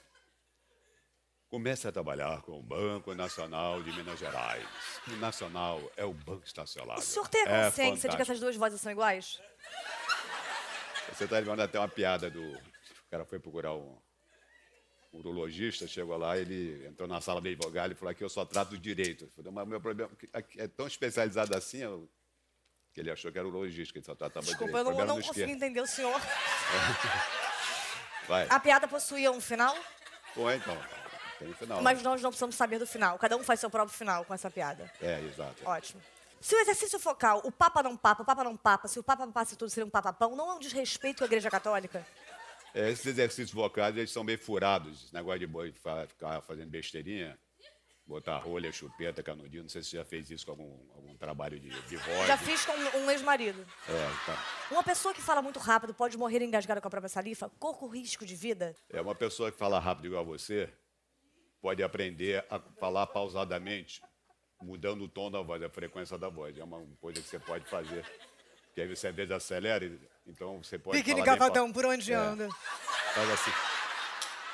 Comece 1.50 1.88
a 1.88 1.92
trabalhar 1.92 2.42
com 2.42 2.60
o 2.60 2.64
Banco 2.64 3.14
Nacional 3.14 3.82
de 3.82 3.92
Minas 3.94 4.20
Gerais. 4.20 4.66
O 5.08 5.16
Nacional 5.18 5.82
é 5.96 6.04
o 6.04 6.14
banco 6.14 6.46
estacionário. 6.46 7.02
O 7.02 7.06
senhor 7.06 7.28
tem 7.30 7.46
a 7.46 7.50
É 7.50 7.66
consciência 7.66 8.10
de 8.10 8.16
que 8.16 8.22
essas 8.22 8.40
duas 8.40 8.56
vozes 8.56 8.82
são 8.82 8.92
iguais? 8.92 9.40
Você 11.14 11.28
tá 11.28 11.38
lembrando 11.38 11.62
até 11.62 11.80
uma 11.80 11.88
piada 11.88 12.30
do. 12.30 12.42
O 12.44 13.10
cara 13.12 13.24
foi 13.26 13.40
procurar 13.40 13.74
um 13.74 13.96
urologista, 15.14 15.88
chegou 15.88 16.18
lá, 16.18 16.38
ele 16.38 16.86
entrou 16.88 17.08
na 17.08 17.22
sala 17.22 17.40
do 17.40 17.48
advogado 17.48 17.92
e 17.92 17.96
falou: 17.96 18.12
aqui 18.12 18.24
eu 18.24 18.30
só 18.30 18.44
trato 18.44 18.78
direito. 18.78 19.26
Eu 19.26 19.30
falei, 19.30 19.52
mas 19.52 19.68
meu 19.68 19.80
problema 19.80 20.12
é 20.58 20.68
tão 20.68 20.88
especializado 20.88 21.56
assim, 21.56 21.84
eu- 21.84 22.10
que 22.94 23.02
ele 23.02 23.12
achou 23.12 23.32
que 23.32 23.38
era 23.38 23.48
urologista, 23.48 23.94
que 23.94 24.00
ele 24.00 24.06
só 24.06 24.16
tratava 24.16 24.46
Desculpa, 24.46 24.80
direito. 24.80 25.00
eu 25.00 25.06
não, 25.06 25.16
não 25.18 25.22
consegui 25.22 25.52
entender 25.52 25.82
o 25.82 25.88
senhor. 25.88 26.20
Vai. 28.28 28.48
A 28.50 28.60
piada 28.60 28.88
possuía 28.88 29.32
um 29.32 29.40
final? 29.40 29.78
Pô, 30.34 30.52
então, 30.52 30.76
tem 31.40 31.54
final. 31.54 31.82
Mas 31.82 32.02
nós 32.02 32.22
não 32.22 32.30
precisamos 32.30 32.56
saber 32.56 32.80
do 32.80 32.88
final. 32.88 33.18
Cada 33.18 33.36
um 33.38 33.44
faz 33.44 33.60
seu 33.60 33.70
próprio 33.70 33.98
final 33.98 34.26
com 34.26 34.34
essa 34.34 34.50
piada. 34.50 34.92
É, 35.02 35.22
exato. 35.22 35.66
Ótimo. 35.66 36.02
Se 36.42 36.56
o 36.56 36.60
exercício 36.60 37.00
focal, 37.00 37.42
o 37.44 37.52
Papa 37.52 37.82
não 37.82 37.98
papa, 37.98 38.22
o 38.22 38.26
Papa 38.26 38.44
não 38.44 38.56
papa, 38.56 38.88
se 38.88 39.00
o 39.00 39.04
Papa 39.04 39.26
passe 39.28 39.56
tudo, 39.56 39.70
seria 39.70 39.86
um 39.86 39.90
papapão, 39.90 40.36
não 40.36 40.52
é 40.52 40.54
um 40.54 40.60
desrespeito 40.60 41.20
com 41.20 41.24
a 41.24 41.28
Igreja 41.28 41.50
Católica? 41.50 42.06
É, 42.74 42.92
esses 42.92 43.06
exercícios 43.06 43.52
vocais, 43.52 43.96
eles 43.96 44.12
são 44.12 44.24
meio 44.24 44.38
furados. 44.38 45.06
Esse 45.06 45.14
negócio 45.14 45.40
de 45.40 45.48
boi 45.48 45.72
ficar 45.72 46.42
fazendo 46.42 46.70
besteirinha, 46.70 47.40
botar 48.06 48.38
rolha, 48.38 48.72
chupeta, 48.72 49.24
canudinho. 49.24 49.64
Não 49.64 49.70
sei 49.70 49.82
se 49.82 49.90
você 49.90 49.98
já 49.98 50.06
fez 50.06 50.30
isso 50.30 50.46
com 50.46 50.52
algum, 50.52 50.78
algum 50.94 51.16
trabalho 51.18 51.60
de, 51.60 51.70
de 51.70 51.98
voz. 51.98 52.28
Já 52.28 52.38
fiz 52.38 52.66
com 52.66 52.74
um 52.74 53.10
ex-marido. 53.10 53.66
É, 53.88 54.26
tá. 54.26 54.46
Uma 54.70 54.84
pessoa 54.84 55.14
que 55.14 55.22
fala 55.22 55.42
muito 55.42 55.58
rápido 55.58 55.94
pode 55.94 56.18
morrer 56.18 56.44
engasgada 56.44 56.82
com 56.82 56.88
a 56.88 56.92
própria 56.92 57.10
saliva? 57.10 57.50
Corre 57.58 57.86
o 57.86 57.88
risco 57.88 58.26
de 58.26 58.36
vida? 58.36 58.76
É 58.92 59.02
uma 59.02 59.16
pessoa 59.16 59.52
que 59.52 59.58
fala 59.58 59.80
rápido 59.80 60.08
igual 60.08 60.22
a 60.22 60.26
você, 60.26 60.70
pode 61.66 61.82
aprender 61.82 62.46
a 62.48 62.60
falar 62.80 63.08
pausadamente, 63.08 64.00
mudando 64.62 65.04
o 65.04 65.08
tom 65.10 65.32
da 65.32 65.42
voz, 65.42 65.64
a 65.64 65.70
frequência 65.70 66.16
da 66.16 66.30
voz. 66.30 66.56
É 66.56 66.64
uma 66.64 66.80
coisa 67.02 67.20
que 67.20 67.28
você 67.28 67.40
pode 67.40 67.66
fazer. 67.66 68.06
Que 68.76 68.82
aí 68.82 68.88
você 68.96 69.08
às 69.08 69.16
vezes 69.16 69.32
acelera, 69.32 69.84
e- 69.84 70.00
então 70.28 70.62
você 70.62 70.78
pode 70.78 70.96
Biquíni 71.00 71.26
pa- 71.26 71.36
por 71.74 71.86
onde 71.88 72.14
É. 72.14 72.16
anda? 72.16 72.48
Faz 73.16 73.30
assim. 73.32 73.52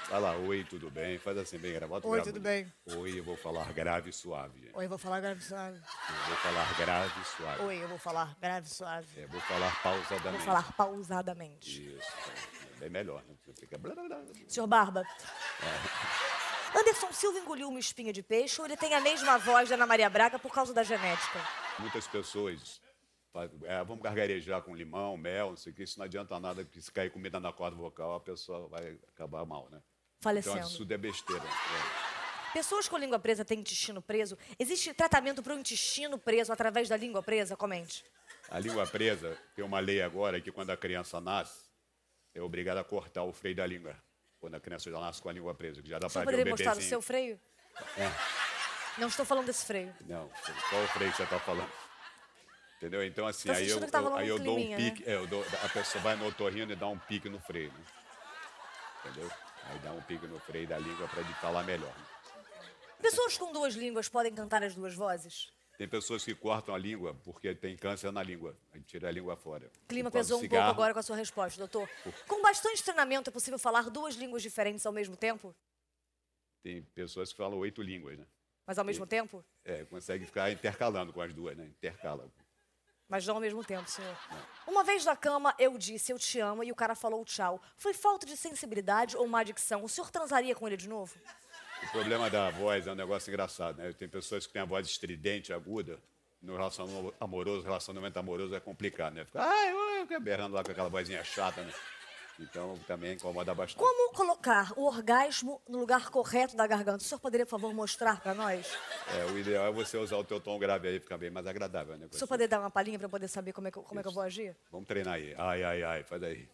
Vai 0.09 0.21
lá, 0.21 0.37
oi, 0.37 0.63
tudo 0.63 0.89
bem? 0.89 1.17
Faz 1.17 1.37
assim, 1.37 1.57
bem 1.57 1.73
gravado. 1.73 2.07
Oi, 2.07 2.21
tudo 2.21 2.39
bem? 2.39 2.71
Oi, 2.95 3.19
eu 3.19 3.23
vou 3.25 3.35
falar 3.35 3.73
grave 3.73 4.09
e 4.09 4.13
suave. 4.13 4.61
gente. 4.61 4.73
Oi, 4.77 4.85
eu 4.85 4.89
vou 4.89 4.97
falar 4.97 5.19
grave 5.19 5.41
e 5.41 5.43
suave. 5.43 5.77
Eu 5.77 6.15
vou 6.27 6.35
falar 6.37 6.77
grave 6.77 7.21
e 7.21 7.25
suave. 7.25 7.61
Oi, 7.63 7.83
eu 7.83 7.87
vou 7.89 7.97
falar 7.97 8.37
grave 8.39 8.67
e 8.67 8.69
suave. 8.69 9.21
É, 9.21 9.27
vou 9.27 9.41
falar 9.41 9.83
pausadamente. 9.83 10.37
Vou 10.37 10.45
falar 10.45 10.71
pausadamente. 10.77 11.87
Isso. 11.97 12.09
É 12.75 12.79
bem 12.79 12.89
melhor, 12.89 13.21
né? 13.27 13.35
Você 13.45 13.53
fica... 13.53 13.77
Senhor 14.47 14.67
Barba. 14.67 15.01
É. 15.01 16.50
Anderson 16.75 17.11
Silva 17.11 17.39
engoliu 17.39 17.67
uma 17.67 17.79
espinha 17.79 18.13
de 18.13 18.23
peixe 18.23 18.59
ou 18.61 18.67
ele 18.67 18.77
tem 18.77 18.93
a 18.93 19.01
mesma 19.01 19.37
voz 19.37 19.69
da 19.69 19.75
Ana 19.75 19.85
Maria 19.85 20.09
Braga 20.09 20.39
por 20.39 20.51
causa 20.53 20.73
da 20.73 20.83
genética? 20.83 21.39
Muitas 21.79 22.07
pessoas 22.07 22.81
é, 23.63 23.83
vamos 23.83 24.03
gargarejar 24.03 24.61
com 24.61 24.75
limão, 24.75 25.15
mel, 25.15 25.51
não 25.51 25.57
sei 25.57 25.71
o 25.71 25.75
que, 25.75 25.83
isso 25.83 25.97
não 25.97 26.05
adianta 26.05 26.37
nada, 26.39 26.63
porque 26.65 26.81
se 26.81 26.91
cair 26.91 27.09
comida 27.09 27.39
na 27.39 27.53
corda 27.53 27.77
vocal, 27.77 28.15
a 28.15 28.19
pessoa 28.19 28.67
vai 28.67 28.97
acabar 29.07 29.45
mal, 29.45 29.69
né? 29.71 29.81
Falecendo. 30.19 30.57
Então, 30.57 30.69
isso 30.69 30.87
é 30.89 30.97
besteira. 30.97 31.43
É. 31.43 32.53
Pessoas 32.53 32.89
com 32.89 32.97
língua 32.97 33.17
presa 33.17 33.45
têm 33.45 33.59
intestino 33.59 34.01
preso? 34.01 34.37
Existe 34.59 34.93
tratamento 34.93 35.41
para 35.41 35.55
o 35.55 35.59
intestino 35.59 36.17
preso 36.17 36.51
através 36.51 36.89
da 36.89 36.97
língua 36.97 37.23
presa? 37.23 37.55
Comente. 37.55 38.03
A 38.49 38.59
língua 38.59 38.85
presa, 38.85 39.37
tem 39.55 39.63
uma 39.63 39.79
lei 39.79 40.01
agora 40.01 40.41
que 40.41 40.51
quando 40.51 40.69
a 40.71 40.77
criança 40.77 41.21
nasce, 41.21 41.69
é 42.35 42.41
obrigada 42.41 42.81
a 42.81 42.83
cortar 42.83 43.23
o 43.23 43.31
freio 43.31 43.55
da 43.55 43.65
língua. 43.65 43.95
Quando 44.41 44.55
a 44.55 44.59
criança 44.59 44.89
já 44.89 44.99
nasce 44.99 45.21
com 45.21 45.29
a 45.29 45.33
língua 45.33 45.53
presa, 45.53 45.81
que 45.83 45.87
já 45.87 45.99
dá 45.99 46.09
para 46.09 46.21
ver 46.21 46.27
o 46.27 46.31
poderia 46.31 46.51
mostrar 46.51 46.71
o 46.71 46.75
bebezinho. 46.75 46.89
seu 46.89 47.01
freio? 47.01 47.39
É. 47.95 48.11
Não 48.97 49.07
estou 49.07 49.23
falando 49.23 49.45
desse 49.45 49.63
freio. 49.65 49.95
Não, 50.01 50.27
qual 50.69 50.83
o 50.83 50.87
freio 50.87 51.11
que 51.11 51.17
você 51.17 51.23
está 51.23 51.39
falando? 51.39 51.71
Entendeu? 52.77 53.05
Então, 53.05 53.27
assim, 53.27 53.49
aí 53.51 53.69
eu, 53.69 53.79
tá 53.87 53.99
eu- 53.99 54.15
aí 54.15 54.27
eu 54.27 54.39
dou 54.39 54.57
um 54.57 54.69
né? 54.69 54.75
pique, 54.75 55.07
é, 55.07 55.13
eu 55.15 55.27
dou- 55.27 55.45
a 55.63 55.69
pessoa 55.69 56.03
vai 56.03 56.15
no 56.15 56.25
otorrino 56.25 56.71
e 56.71 56.75
dá 56.75 56.87
um 56.87 56.97
pique 56.97 57.29
no 57.29 57.39
freio, 57.39 57.71
né? 57.71 57.85
Entendeu? 59.05 59.31
Aí 59.65 59.77
dá 59.79 59.91
um 59.91 60.01
pique 60.01 60.25
no 60.25 60.39
freio 60.39 60.67
da 60.67 60.79
língua 60.79 61.07
para 61.07 61.21
ele 61.21 61.33
falar 61.35 61.63
melhor. 61.63 61.93
né? 61.95 62.05
Pessoas 62.99 63.37
com 63.37 63.51
duas 63.53 63.75
línguas 63.75 64.09
podem 64.09 64.33
cantar 64.33 64.63
as 64.63 64.73
duas 64.73 64.95
vozes? 64.95 65.51
Tem 65.81 65.89
pessoas 65.89 66.23
que 66.23 66.35
cortam 66.35 66.75
a 66.75 66.77
língua 66.77 67.15
porque 67.23 67.55
tem 67.55 67.75
câncer 67.75 68.11
na 68.11 68.21
língua. 68.21 68.55
Aí 68.71 68.79
tira 68.81 69.07
a 69.07 69.11
língua 69.11 69.35
fora. 69.35 69.65
O 69.83 69.87
clima 69.87 70.11
pesou 70.11 70.37
um 70.37 70.41
cigarro. 70.41 70.65
pouco 70.65 70.79
agora 70.79 70.93
com 70.93 70.99
a 70.99 71.01
sua 71.01 71.15
resposta, 71.15 71.57
doutor. 71.57 71.89
Com 72.27 72.39
bastante 72.39 72.83
treinamento, 72.83 73.31
é 73.31 73.33
possível 73.33 73.57
falar 73.57 73.89
duas 73.89 74.13
línguas 74.13 74.43
diferentes 74.43 74.85
ao 74.85 74.93
mesmo 74.93 75.17
tempo? 75.17 75.55
Tem 76.61 76.83
pessoas 76.93 77.31
que 77.31 77.37
falam 77.37 77.57
oito 77.57 77.81
línguas, 77.81 78.15
né? 78.15 78.27
Mas 78.63 78.77
ao 78.77 78.85
mesmo 78.85 79.07
tempo? 79.07 79.43
É, 79.65 79.83
consegue 79.85 80.23
ficar 80.23 80.51
intercalando 80.51 81.11
com 81.11 81.19
as 81.19 81.33
duas, 81.33 81.57
né? 81.57 81.65
Intercala. 81.65 82.31
Mas 83.09 83.25
não 83.25 83.33
ao 83.33 83.41
mesmo 83.41 83.63
tempo, 83.63 83.89
senhor. 83.89 84.15
Uma 84.67 84.83
vez 84.83 85.03
na 85.03 85.15
cama, 85.15 85.55
eu 85.57 85.79
disse 85.79 86.13
eu 86.13 86.19
te 86.19 86.39
amo 86.39 86.63
e 86.63 86.71
o 86.71 86.75
cara 86.75 86.93
falou 86.93 87.25
tchau. 87.25 87.59
Foi 87.75 87.95
falta 87.95 88.27
de 88.27 88.37
sensibilidade 88.37 89.17
ou 89.17 89.27
má 89.27 89.39
adicção? 89.39 89.83
O 89.83 89.89
senhor 89.89 90.11
transaria 90.11 90.53
com 90.53 90.67
ele 90.67 90.77
de 90.77 90.87
novo? 90.87 91.19
O 91.83 91.87
problema 91.91 92.29
da 92.29 92.49
voz 92.51 92.87
é 92.87 92.91
um 92.91 92.95
negócio 92.95 93.29
engraçado, 93.29 93.77
né? 93.77 93.91
Tem 93.93 94.07
pessoas 94.07 94.45
que 94.45 94.53
têm 94.53 94.61
a 94.61 94.65
voz 94.65 94.87
estridente, 94.87 95.51
aguda. 95.51 95.99
No 96.41 96.53
relacionamento 96.57 97.13
amoroso, 97.19 97.63
relacionamento 97.63 98.17
amoroso 98.17 98.55
é 98.55 98.59
complicado, 98.59 99.13
né? 99.13 99.25
Fica, 99.25 99.43
ai, 99.43 99.73
fica 100.07 100.19
berrando 100.19 100.55
lá 100.55 100.63
com 100.63 100.71
aquela 100.71 100.89
vozinha 100.89 101.23
chata, 101.23 101.61
né? 101.61 101.71
Então 102.39 102.79
também 102.87 103.13
incomoda 103.13 103.53
bastante. 103.53 103.77
Como 103.77 104.13
colocar 104.13 104.73
o 104.75 104.85
orgasmo 104.87 105.61
no 105.69 105.77
lugar 105.77 106.09
correto 106.09 106.55
da 106.55 106.65
garganta? 106.65 106.97
O 106.97 107.01
senhor 107.07 107.19
poderia, 107.19 107.45
por 107.45 107.51
favor, 107.51 107.71
mostrar 107.73 108.19
para 108.21 108.33
nós? 108.33 108.65
É, 109.15 109.25
o 109.31 109.37
ideal 109.37 109.67
é 109.67 109.71
você 109.71 109.97
usar 109.97 110.17
o 110.17 110.23
teu 110.23 110.39
tom 110.39 110.57
grave 110.57 110.87
aí, 110.87 110.99
fica 110.99 111.15
bem 111.17 111.29
mais 111.29 111.45
agradável, 111.45 111.95
né? 111.97 112.07
O 112.11 112.15
senhor 112.15 112.27
poderia 112.27 112.47
dar 112.47 112.59
uma 112.59 112.71
palhinha 112.71 112.97
para 112.97 113.05
eu 113.05 113.09
poder 113.11 113.27
saber 113.27 113.53
como 113.53 113.67
é 113.67 113.71
que, 113.71 113.77
eu- 113.77 113.83
como 113.83 113.99
é 113.99 114.03
que 114.03 114.09
eu 114.09 114.13
vou 114.13 114.23
agir? 114.23 114.55
Vamos 114.71 114.87
treinar 114.87 115.15
aí. 115.15 115.35
Ai, 115.37 115.63
ai, 115.63 115.83
ai, 115.83 116.03
faz 116.03 116.23
aí. 116.23 116.49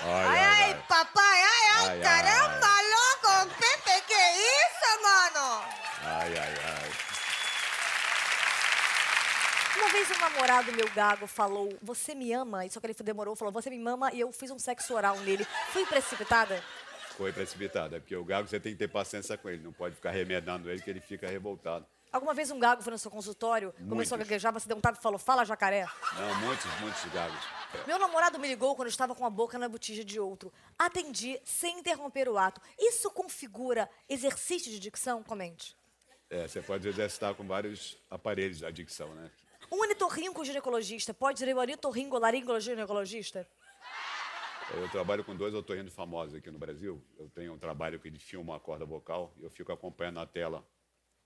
Ai, 0.00 0.26
Ai, 0.26 0.72
ai, 0.72 0.84
papai, 0.88 1.42
ai, 1.42 1.68
ai, 1.76 1.88
Ai, 1.88 2.00
caramba, 2.00 2.68
louco, 2.82 3.54
Pepe, 3.56 4.06
que 4.06 4.14
isso, 4.14 5.02
mano? 5.02 5.64
Ai, 6.34 6.38
ai, 6.38 6.82
ai. 6.82 6.90
Uma 9.78 9.88
vez 9.90 10.10
um 10.10 10.18
namorado 10.18 10.72
meu 10.72 10.90
gago 10.90 11.26
falou, 11.26 11.76
você 11.82 12.14
me 12.14 12.32
ama, 12.32 12.64
e 12.66 12.70
só 12.70 12.80
que 12.80 12.86
ele 12.86 12.94
demorou, 12.94 13.36
falou, 13.36 13.52
você 13.52 13.70
me 13.70 13.78
mama, 13.78 14.12
e 14.12 14.20
eu 14.20 14.32
fiz 14.32 14.50
um 14.50 14.58
sexo 14.58 14.94
oral 14.94 15.18
nele. 15.20 15.46
Fui 15.72 15.84
precipitada? 15.86 16.62
Foi 17.16 17.32
precipitada, 17.32 18.00
porque 18.00 18.16
o 18.16 18.24
gago 18.24 18.48
você 18.48 18.58
tem 18.58 18.72
que 18.72 18.78
ter 18.78 18.88
paciência 18.88 19.36
com 19.38 19.48
ele, 19.48 19.62
não 19.62 19.72
pode 19.72 19.94
ficar 19.94 20.10
remedando 20.10 20.70
ele 20.70 20.80
que 20.80 20.90
ele 20.90 21.00
fica 21.00 21.28
revoltado. 21.28 21.86
Alguma 22.12 22.32
vez 22.32 22.50
um 22.50 22.58
gago 22.58 22.82
foi 22.82 22.92
no 22.92 22.98
seu 22.98 23.10
consultório, 23.10 23.72
começou 23.72 24.14
a 24.14 24.18
Muitos. 24.18 24.18
gaguejar, 24.18 24.52
você 24.52 24.66
deu 24.66 24.76
um 24.76 24.80
tapa 24.80 24.98
e 24.98 25.02
falou, 25.02 25.18
fala 25.18 25.44
jacaré. 25.44 25.86
Não, 26.14 26.34
muitos, 26.36 26.80
muitos 26.80 27.04
gagos. 27.12 27.38
É. 27.74 27.86
Meu 27.86 27.98
namorado 27.98 28.38
me 28.38 28.48
ligou 28.48 28.74
quando 28.74 28.86
eu 28.86 28.90
estava 28.90 29.14
com 29.14 29.26
a 29.26 29.30
boca 29.30 29.58
na 29.58 29.68
botija 29.68 30.02
de 30.02 30.18
outro. 30.18 30.50
Atendi 30.78 31.38
sem 31.44 31.78
interromper 31.78 32.28
o 32.28 32.38
ato. 32.38 32.60
Isso 32.78 33.10
configura 33.10 33.90
exercício 34.08 34.70
de 34.70 34.78
dicção? 34.78 35.22
Comente. 35.22 35.76
É, 36.28 36.48
você 36.48 36.60
pode 36.60 36.88
exercitar 36.88 37.34
com 37.34 37.46
vários 37.46 37.96
aparelhos 38.10 38.58
de 38.58 38.66
adicção, 38.66 39.14
né? 39.14 39.30
Um 39.70 39.82
anitorrinco 39.82 40.44
ginecologista 40.44 41.14
pode 41.14 41.38
ser 41.38 41.54
o 41.54 41.60
anitorrinco 41.60 42.18
laringo 42.18 42.58
ginecologista? 42.60 43.46
Eu 44.74 44.88
trabalho 44.88 45.24
com 45.24 45.34
dois 45.36 45.54
otorrinos 45.54 45.92
famosos 45.92 46.34
aqui 46.34 46.50
no 46.50 46.58
Brasil. 46.58 47.02
Eu 47.18 47.28
tenho 47.30 47.52
um 47.52 47.58
trabalho 47.58 48.00
que 48.00 48.08
ele 48.08 48.18
filma 48.18 48.56
a 48.56 48.60
corda 48.60 48.84
vocal 48.84 49.32
e 49.36 49.44
eu 49.44 49.50
fico 49.50 49.72
acompanhando 49.72 50.18
a 50.18 50.26
tela 50.26 50.66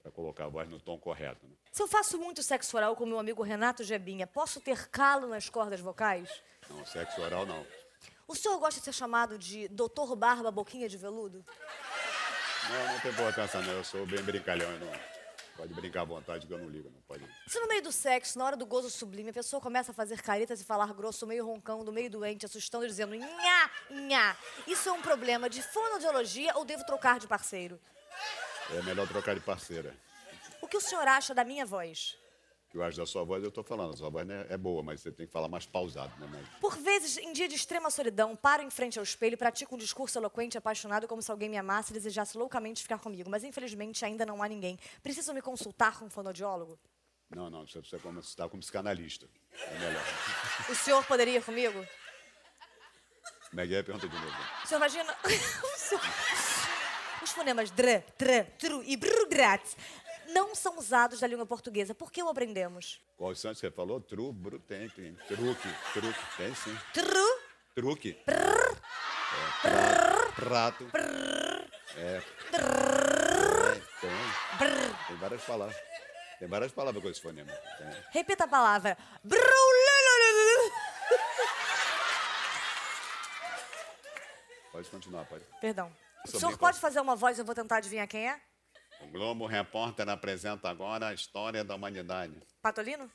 para 0.03 0.11
colocar 0.11 0.45
a 0.45 0.49
voz 0.49 0.69
no 0.69 0.79
tom 0.79 0.99
correto. 0.99 1.47
Né? 1.47 1.55
Se 1.73 1.83
eu 1.83 1.89
faço 1.89 2.19
muito 2.19 2.43
sexo 2.43 2.77
oral 2.77 2.95
com 2.95 3.07
meu 3.07 3.19
amigo 3.19 3.43
Renato 3.43 3.83
Gebinha, 3.83 4.27
posso 4.27 4.61
ter 4.61 4.89
calo 4.89 5.27
nas 5.27 5.49
cordas 5.49 5.81
vocais? 5.81 6.43
Não, 6.69 6.85
sexo 6.85 7.21
oral 7.23 7.47
não. 7.47 7.67
O 8.29 8.35
senhor 8.35 8.59
gosta 8.59 8.79
de 8.79 8.85
ser 8.85 8.93
chamado 8.93 9.39
de 9.39 9.69
Doutor 9.69 10.15
Barba 10.15 10.51
Boquinha 10.51 10.89
de 10.89 10.97
Veludo? 10.97 11.45
Não, 12.71 12.93
não 12.93 13.01
tem 13.01 13.11
importância 13.11 13.61
não. 13.61 13.73
Eu 13.73 13.85
sou 13.85 14.07
bem 14.07 14.23
brincalhão. 14.23 14.71
Não. 14.79 15.21
Pode 15.57 15.75
brincar 15.75 16.01
à 16.01 16.05
vontade 16.05 16.47
que 16.47 16.53
eu 16.55 16.59
não 16.59 16.71
ligo, 16.71 16.89
não 16.89 17.03
pode. 17.03 17.23
Se 17.47 17.61
no 17.61 17.69
meio 17.69 17.83
do 17.83 17.93
sexo, 17.93 18.39
na 18.39 18.47
hora 18.47 18.57
do 18.57 18.65
gozo 18.65 18.89
sublime, 18.89 19.29
a 19.29 19.33
pessoa 19.33 19.61
começa 19.61 19.91
a 19.91 19.95
fazer 19.95 20.23
caretas 20.23 20.59
e 20.59 20.65
falar 20.65 20.91
grosso, 20.95 21.27
meio 21.27 21.45
roncando, 21.45 21.93
meio 21.93 22.09
doente, 22.09 22.47
assustando 22.47 22.87
e 22.87 22.89
dizendo 22.89 23.15
nha, 23.15 23.71
nha, 23.91 24.37
isso 24.67 24.89
é 24.89 24.93
um 24.93 25.03
problema 25.03 25.51
de 25.51 25.61
fonoaudiologia 25.61 26.57
ou 26.57 26.65
devo 26.65 26.83
trocar 26.87 27.19
de 27.19 27.27
parceiro? 27.27 27.79
É 28.75 28.81
melhor 28.83 29.07
trocar 29.07 29.35
de 29.35 29.43
parceira. 29.43 29.95
O 30.63 30.67
que 30.67 30.79
o 30.79 30.81
senhor 30.81 31.07
acha 31.07 31.35
da 31.35 31.45
minha 31.45 31.67
voz? 31.67 32.17
Que 32.71 32.77
eu 32.79 32.85
acho 32.85 32.97
da 32.99 33.05
sua 33.05 33.25
voz, 33.25 33.43
eu 33.43 33.49
estou 33.49 33.65
falando. 33.65 33.95
A 33.95 33.97
sua 33.97 34.09
voz 34.11 34.25
né, 34.25 34.47
é 34.49 34.57
boa, 34.57 34.81
mas 34.81 35.01
você 35.01 35.11
tem 35.11 35.27
que 35.27 35.33
falar 35.33 35.49
mais 35.49 35.67
pausado, 35.67 36.13
né? 36.21 36.29
Mas 36.31 36.49
Por 36.61 36.77
vezes, 36.79 37.17
em 37.17 37.33
dia 37.33 37.49
de 37.49 37.57
extrema 37.57 37.91
solidão, 37.91 38.37
paro 38.37 38.63
em 38.63 38.71
frente 38.71 38.97
ao 38.97 39.03
espelho 39.03 39.35
e 39.35 39.37
pratico 39.37 39.75
um 39.75 39.79
discurso 39.79 40.17
eloquente 40.19 40.57
apaixonado 40.57 41.09
como 41.09 41.21
se 41.21 41.31
alguém 41.33 41.49
me 41.49 41.57
amasse 41.59 41.91
e 41.91 41.95
desejasse 41.95 42.39
loucamente 42.39 42.81
ficar 42.83 42.99
comigo. 43.01 43.29
Mas, 43.29 43.43
infelizmente, 43.43 44.05
ainda 44.05 44.25
não 44.25 44.41
há 44.41 44.49
ninguém. 44.49 44.79
Preciso 45.03 45.35
me 45.35 45.43
consultar 45.43 45.99
com 45.99 46.05
um 46.05 46.11
fonoaudiólogo? 46.11 46.79
não, 47.29 47.51
não. 47.51 47.67
Você 47.67 47.81
precisa 47.81 48.01
estar 48.21 48.49
como 48.49 48.61
psicanalista. 48.61 49.27
É 49.53 49.79
melhor. 49.79 50.05
O 50.69 50.75
senhor 50.77 51.05
poderia 51.07 51.39
ir 51.39 51.45
comigo? 51.45 51.85
Como 53.51 53.61
é 53.63 53.67
que 53.67 53.75
é? 53.75 53.83
Pergunta 53.83 54.09
de 54.09 54.15
novo. 54.15 54.37
O 54.63 54.67
senhor 54.69 54.79
imagina... 54.79 55.17
o 55.25 55.79
senhor- 55.79 56.03
Os 57.23 57.33
fonemas 57.33 57.71
dr, 57.73 58.01
tr, 58.17 58.45
tru 58.59 58.83
e 58.85 58.97
brudrat 58.97 59.63
não 60.33 60.55
são 60.55 60.79
usados 60.79 61.21
na 61.21 61.27
língua 61.27 61.47
portuguesa. 61.47 61.95
Por 61.95 62.11
que 62.11 62.23
o 62.23 62.29
aprendemos? 62.29 63.01
Qual 63.17 63.33
que 63.33 63.39
você 63.39 63.71
falou? 63.71 64.01
Tru, 64.01 64.33
bru, 64.33 64.59
tem, 64.59 64.89
tem. 64.89 65.15
Truque, 65.27 65.69
truque. 65.93 66.37
Tem 66.37 66.55
sim. 66.55 66.77
Tru, 66.93 67.41
Truque. 67.75 68.19
É, 68.27 68.35
prato. 70.35 70.85
prato. 70.87 71.11
É. 71.97 72.23
É, 72.53 73.81
tem. 74.01 74.11
Tem 75.09 75.17
várias 75.17 75.43
palavras. 75.45 75.77
Tem 76.39 76.49
várias 76.49 76.73
palavras 76.73 77.03
com 77.03 77.09
esse 77.09 77.21
fonema. 77.21 77.53
Tem. 77.53 77.89
repita 78.11 78.45
a 78.45 78.49
palavra. 78.49 78.99
Pode 84.73 84.89
continuar, 84.89 85.25
pode. 85.27 85.45
Perdão. 85.61 85.93
O 86.25 86.29
senhor 86.29 86.57
pode 86.59 86.79
fazer 86.79 87.01
uma 87.01 87.17
voz, 87.17 87.39
eu 87.39 87.45
vou 87.45 87.55
tentar 87.55 87.77
adivinhar 87.77 88.07
quem 88.07 88.29
é? 88.29 88.41
O 89.03 89.07
Globo 89.09 89.47
Repórter 89.47 90.09
apresenta 90.09 90.69
agora 90.69 91.09
a 91.09 91.15
história 91.15 91.65
da 91.65 91.75
humanidade. 91.75 92.35
Patolino? 92.63 93.11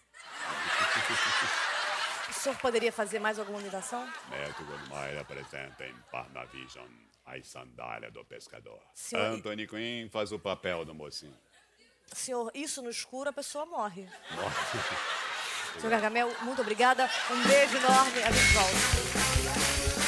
O 2.29 2.33
senhor 2.33 2.57
poderia 2.57 2.91
fazer 2.91 3.19
mais 3.19 3.37
alguma 3.39 3.59
imitação? 3.61 4.05
Neto 4.29 4.63
Goldmeier 4.65 5.19
apresenta 5.19 5.85
em 5.85 5.93
Parnavision 6.11 6.87
as 7.25 7.47
sandálias 7.47 8.11
do 8.13 8.23
pescador. 8.25 8.79
Senhor- 8.93 9.25
Anthony 9.25 9.67
Quinn 9.67 10.09
faz 10.09 10.31
o 10.31 10.39
papel 10.39 10.85
do 10.85 10.93
mocinho. 10.93 11.35
Senhor, 12.13 12.51
isso 12.53 12.81
no 12.83 12.89
escuro 12.89 13.29
a 13.29 13.33
pessoa 13.33 13.65
morre. 13.65 14.07
Senhor 15.79 15.89
Gargamel, 15.89 16.31
muito 16.41 16.61
obrigada. 16.61 17.09
Um 17.31 17.47
beijo 17.47 17.77
enorme. 17.77 18.23
A 18.23 18.31
gente 18.31 18.53
volta. 18.53 20.04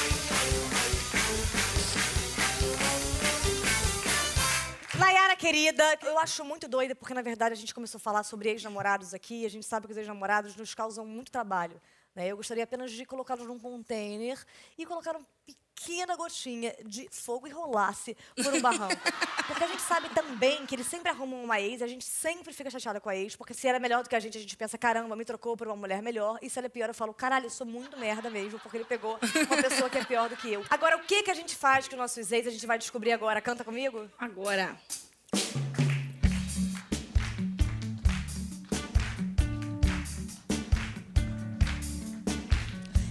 Querida, 5.38 5.84
eu 6.04 6.18
acho 6.20 6.44
muito 6.44 6.68
doida 6.68 6.96
porque, 6.96 7.14
na 7.14 7.22
verdade, 7.22 7.54
a 7.54 7.58
gente 7.58 7.74
começou 7.74 7.98
a 7.98 8.02
falar 8.02 8.24
sobre 8.24 8.50
ex-namorados 8.50 9.14
aqui 9.14 9.44
e 9.44 9.46
a 9.46 9.50
gente 9.50 9.66
sabe 9.66 9.86
que 9.86 9.92
os 9.92 9.98
ex-namorados 9.98 10.56
nos 10.56 10.74
causam 10.74 11.06
muito 11.06 11.32
trabalho. 11.32 11.80
né? 12.16 12.28
Eu 12.28 12.38
gostaria 12.38 12.64
apenas 12.64 12.92
de 12.92 13.06
colocá-los 13.06 13.46
num 13.48 13.60
container 13.60 14.38
e 14.78 14.86
colocar 14.86 15.16
uma 15.16 15.26
pequena 15.46 16.16
gotinha 16.16 16.76
de 16.84 17.08
fogo 17.12 17.48
e 17.48 17.52
rolasse 17.52 18.18
por 18.36 18.52
um 18.54 18.60
barranco. 18.60 18.96
Porque 19.48 19.64
a 19.64 19.68
gente 19.68 19.82
sabe 19.82 20.10
também 20.10 20.66
que 20.66 20.76
eles 20.76 20.88
sempre 20.88 21.10
arrumam 21.10 21.42
uma 21.42 21.62
ex 21.62 21.80
e 21.80 21.84
a 21.84 21.88
gente 21.88 22.04
sempre 22.04 22.52
fica 22.52 22.70
chateada 22.70 23.00
com 23.00 23.08
a 23.08 23.16
ex, 23.16 23.34
porque 23.34 23.54
se 23.54 23.66
ela 23.66 23.78
é 23.78 23.80
melhor 23.80 24.04
do 24.04 24.10
que 24.10 24.16
a 24.16 24.20
gente, 24.20 24.38
a 24.38 24.42
gente 24.42 24.58
pensa, 24.58 24.78
caramba, 24.78 25.16
me 25.16 25.24
trocou 25.24 25.56
por 25.56 25.68
uma 25.68 25.76
mulher 25.76 26.02
melhor. 26.02 26.38
E 26.42 26.50
se 26.50 26.60
ela 26.60 26.66
é 26.66 26.70
pior, 26.70 26.90
eu 26.90 26.94
falo, 26.94 27.14
caralho, 27.14 27.46
eu 27.46 27.50
sou 27.50 27.66
muito 27.66 27.98
merda 27.98 28.30
mesmo, 28.30 28.60
porque 28.60 28.76
ele 28.76 28.84
pegou 28.84 29.18
uma 29.48 29.62
pessoa 29.62 29.90
que 29.90 29.98
é 30.00 30.04
pior 30.04 30.28
do 30.28 30.36
que 30.36 30.52
eu. 30.52 30.66
Agora, 30.70 30.98
o 30.98 31.04
que, 31.04 31.24
que 31.24 31.32
a 31.32 31.34
gente 31.34 31.56
faz 31.56 31.88
com 31.88 31.96
os 31.96 32.00
nossos 32.00 32.30
ex, 32.30 32.46
a 32.46 32.50
gente 32.50 32.66
vai 32.66 32.78
descobrir 32.78 33.14
agora. 33.14 33.40
Canta 33.40 33.64
comigo? 33.64 34.10
Agora. 34.20 34.78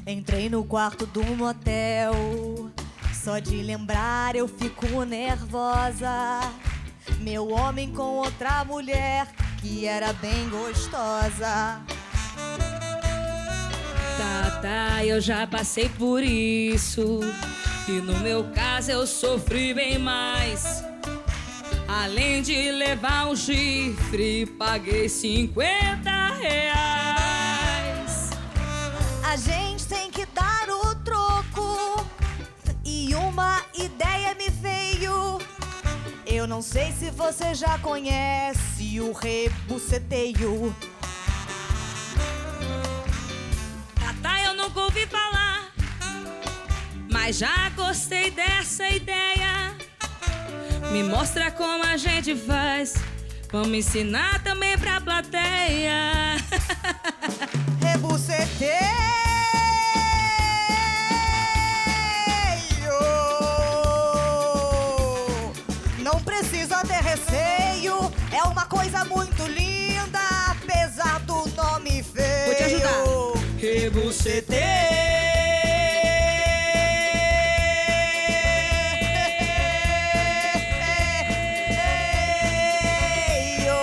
Entrei 0.06 0.48
no 0.48 0.62
quarto 0.62 1.04
do 1.04 1.24
motel. 1.36 2.14
Só 3.12 3.40
de 3.40 3.60
lembrar 3.60 4.36
eu 4.36 4.46
fico 4.46 5.04
nervosa. 5.04 6.40
Meu 7.18 7.50
homem 7.50 7.90
com 7.92 8.18
outra 8.18 8.64
mulher 8.64 9.26
que 9.60 9.84
era 9.84 10.12
bem 10.12 10.48
gostosa. 10.48 11.80
Tá, 14.16 14.60
tá, 14.62 15.04
eu 15.04 15.20
já 15.20 15.44
passei 15.44 15.88
por 15.88 16.22
isso. 16.22 17.18
E 17.88 17.92
no 17.92 18.16
meu 18.20 18.44
caso 18.54 18.92
eu 18.92 19.06
sofri 19.08 19.74
bem 19.74 19.98
mais. 19.98 20.84
Além 21.88 22.42
de 22.42 22.70
levar 22.70 23.26
um 23.26 23.34
chifre, 23.34 24.46
paguei 24.56 25.08
50 25.08 26.10
reais. 26.40 27.05
Eu 36.46 36.48
não 36.48 36.62
sei 36.62 36.92
se 36.92 37.10
você 37.10 37.56
já 37.56 37.76
conhece 37.80 39.00
o 39.00 39.10
rebuceteio. 39.10 40.72
Tá, 43.96 44.14
tá, 44.22 44.44
eu 44.44 44.54
nunca 44.54 44.78
ouvi 44.78 45.08
falar. 45.08 45.72
Mas 47.10 47.38
já 47.38 47.68
gostei 47.70 48.30
dessa 48.30 48.88
ideia. 48.88 49.76
Me 50.92 51.02
mostra 51.02 51.50
como 51.50 51.82
a 51.82 51.96
gente 51.96 52.36
faz. 52.36 52.94
Vamos 53.50 53.76
ensinar 53.76 54.40
também 54.44 54.78
pra 54.78 55.00
plateia. 55.00 56.36
Rebuceteio. 57.82 59.55
Ajudar. 74.16 74.56
Rebuceteio. 83.36 83.74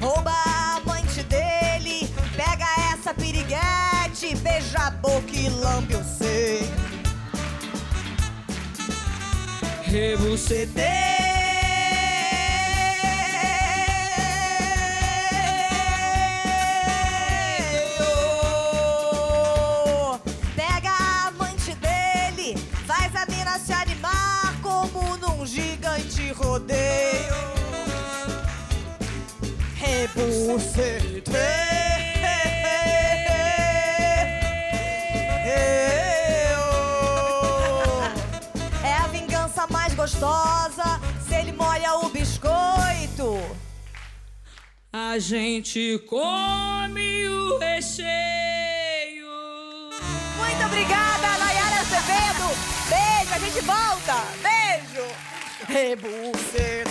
Rouba 0.00 0.30
a 0.30 0.76
amante 0.76 1.22
dele, 1.24 2.08
pega 2.36 2.66
essa 2.92 3.14
piriguete, 3.14 4.36
beija 4.42 4.86
a 4.86 4.90
boca 4.90 5.34
e 5.34 5.48
lambe 5.48 5.94
o. 5.96 6.04
Rebuceteio. 9.84 11.03
Rebuceteio. 30.54 31.24
É 38.84 38.94
a 39.02 39.08
vingança 39.08 39.66
mais 39.68 39.94
gostosa 39.94 41.00
se 41.26 41.34
ele 41.34 41.52
molha 41.52 41.94
o 41.96 42.08
biscoito. 42.08 43.40
A 44.92 45.18
gente 45.18 45.98
come 46.08 47.26
o 47.26 47.58
recheio. 47.58 49.26
Muito 50.36 50.66
obrigada, 50.66 51.36
Nayara 51.36 51.80
Azevedo. 51.80 52.46
Beijo, 52.88 53.34
a 53.34 53.38
gente 53.40 53.60
volta. 53.60 54.22
Beijo. 54.40 55.04
Rebucete. 55.66 56.83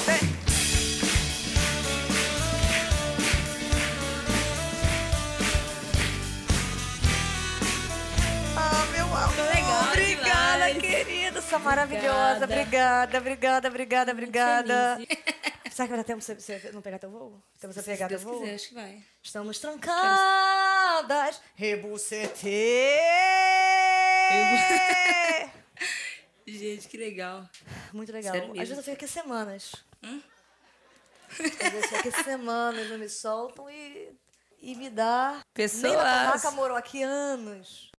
Você 11.53 11.59
maravilhosa. 11.59 12.45
Obrigada, 12.45 13.17
obrigada, 13.19 13.67
obrigada, 13.67 14.11
obrigada. 14.11 14.97
Será 15.71 15.87
que 15.87 15.93
vai 15.93 15.97
dar 15.97 16.03
tempo 16.03 16.25
pra 16.25 16.35
você 16.35 16.71
não 16.73 16.81
pegar 16.81 16.97
teu 16.97 17.11
voo? 17.11 17.39
Temos 17.59 17.77
a 17.77 17.81
Se 17.81 17.91
pegar 17.91 18.07
teu 18.07 18.17
voo? 18.17 18.39
quiser, 18.39 18.55
acho 18.55 18.69
que 18.69 18.73
vai. 18.73 19.03
Estamos 19.21 19.59
trancadas. 19.59 21.39
Rebucete. 21.53 22.49
Gente, 26.47 26.87
que 26.87 26.97
legal. 26.97 27.47
Muito 27.93 28.11
legal. 28.11 28.33
Sério 28.33 28.49
Às 28.53 28.69
vezes 28.69 28.77
eu 28.77 28.83
fico 28.83 28.95
aqui 28.95 29.07
semanas. 29.07 29.75
Às 30.01 31.37
vezes 31.37 31.73
eu 31.73 31.83
fico 31.83 32.09
aqui 32.09 32.11
semanas, 32.23 32.89
não 32.89 32.97
me 32.97 33.09
soltam 33.09 33.69
e, 33.69 34.11
e 34.59 34.75
me 34.75 34.89
dá. 34.89 35.39
Pessoas. 35.53 35.83
Nina 35.83 36.03
Tanaka 36.03 36.49
morou 36.49 36.75
aqui 36.75 37.03
anos. 37.03 37.91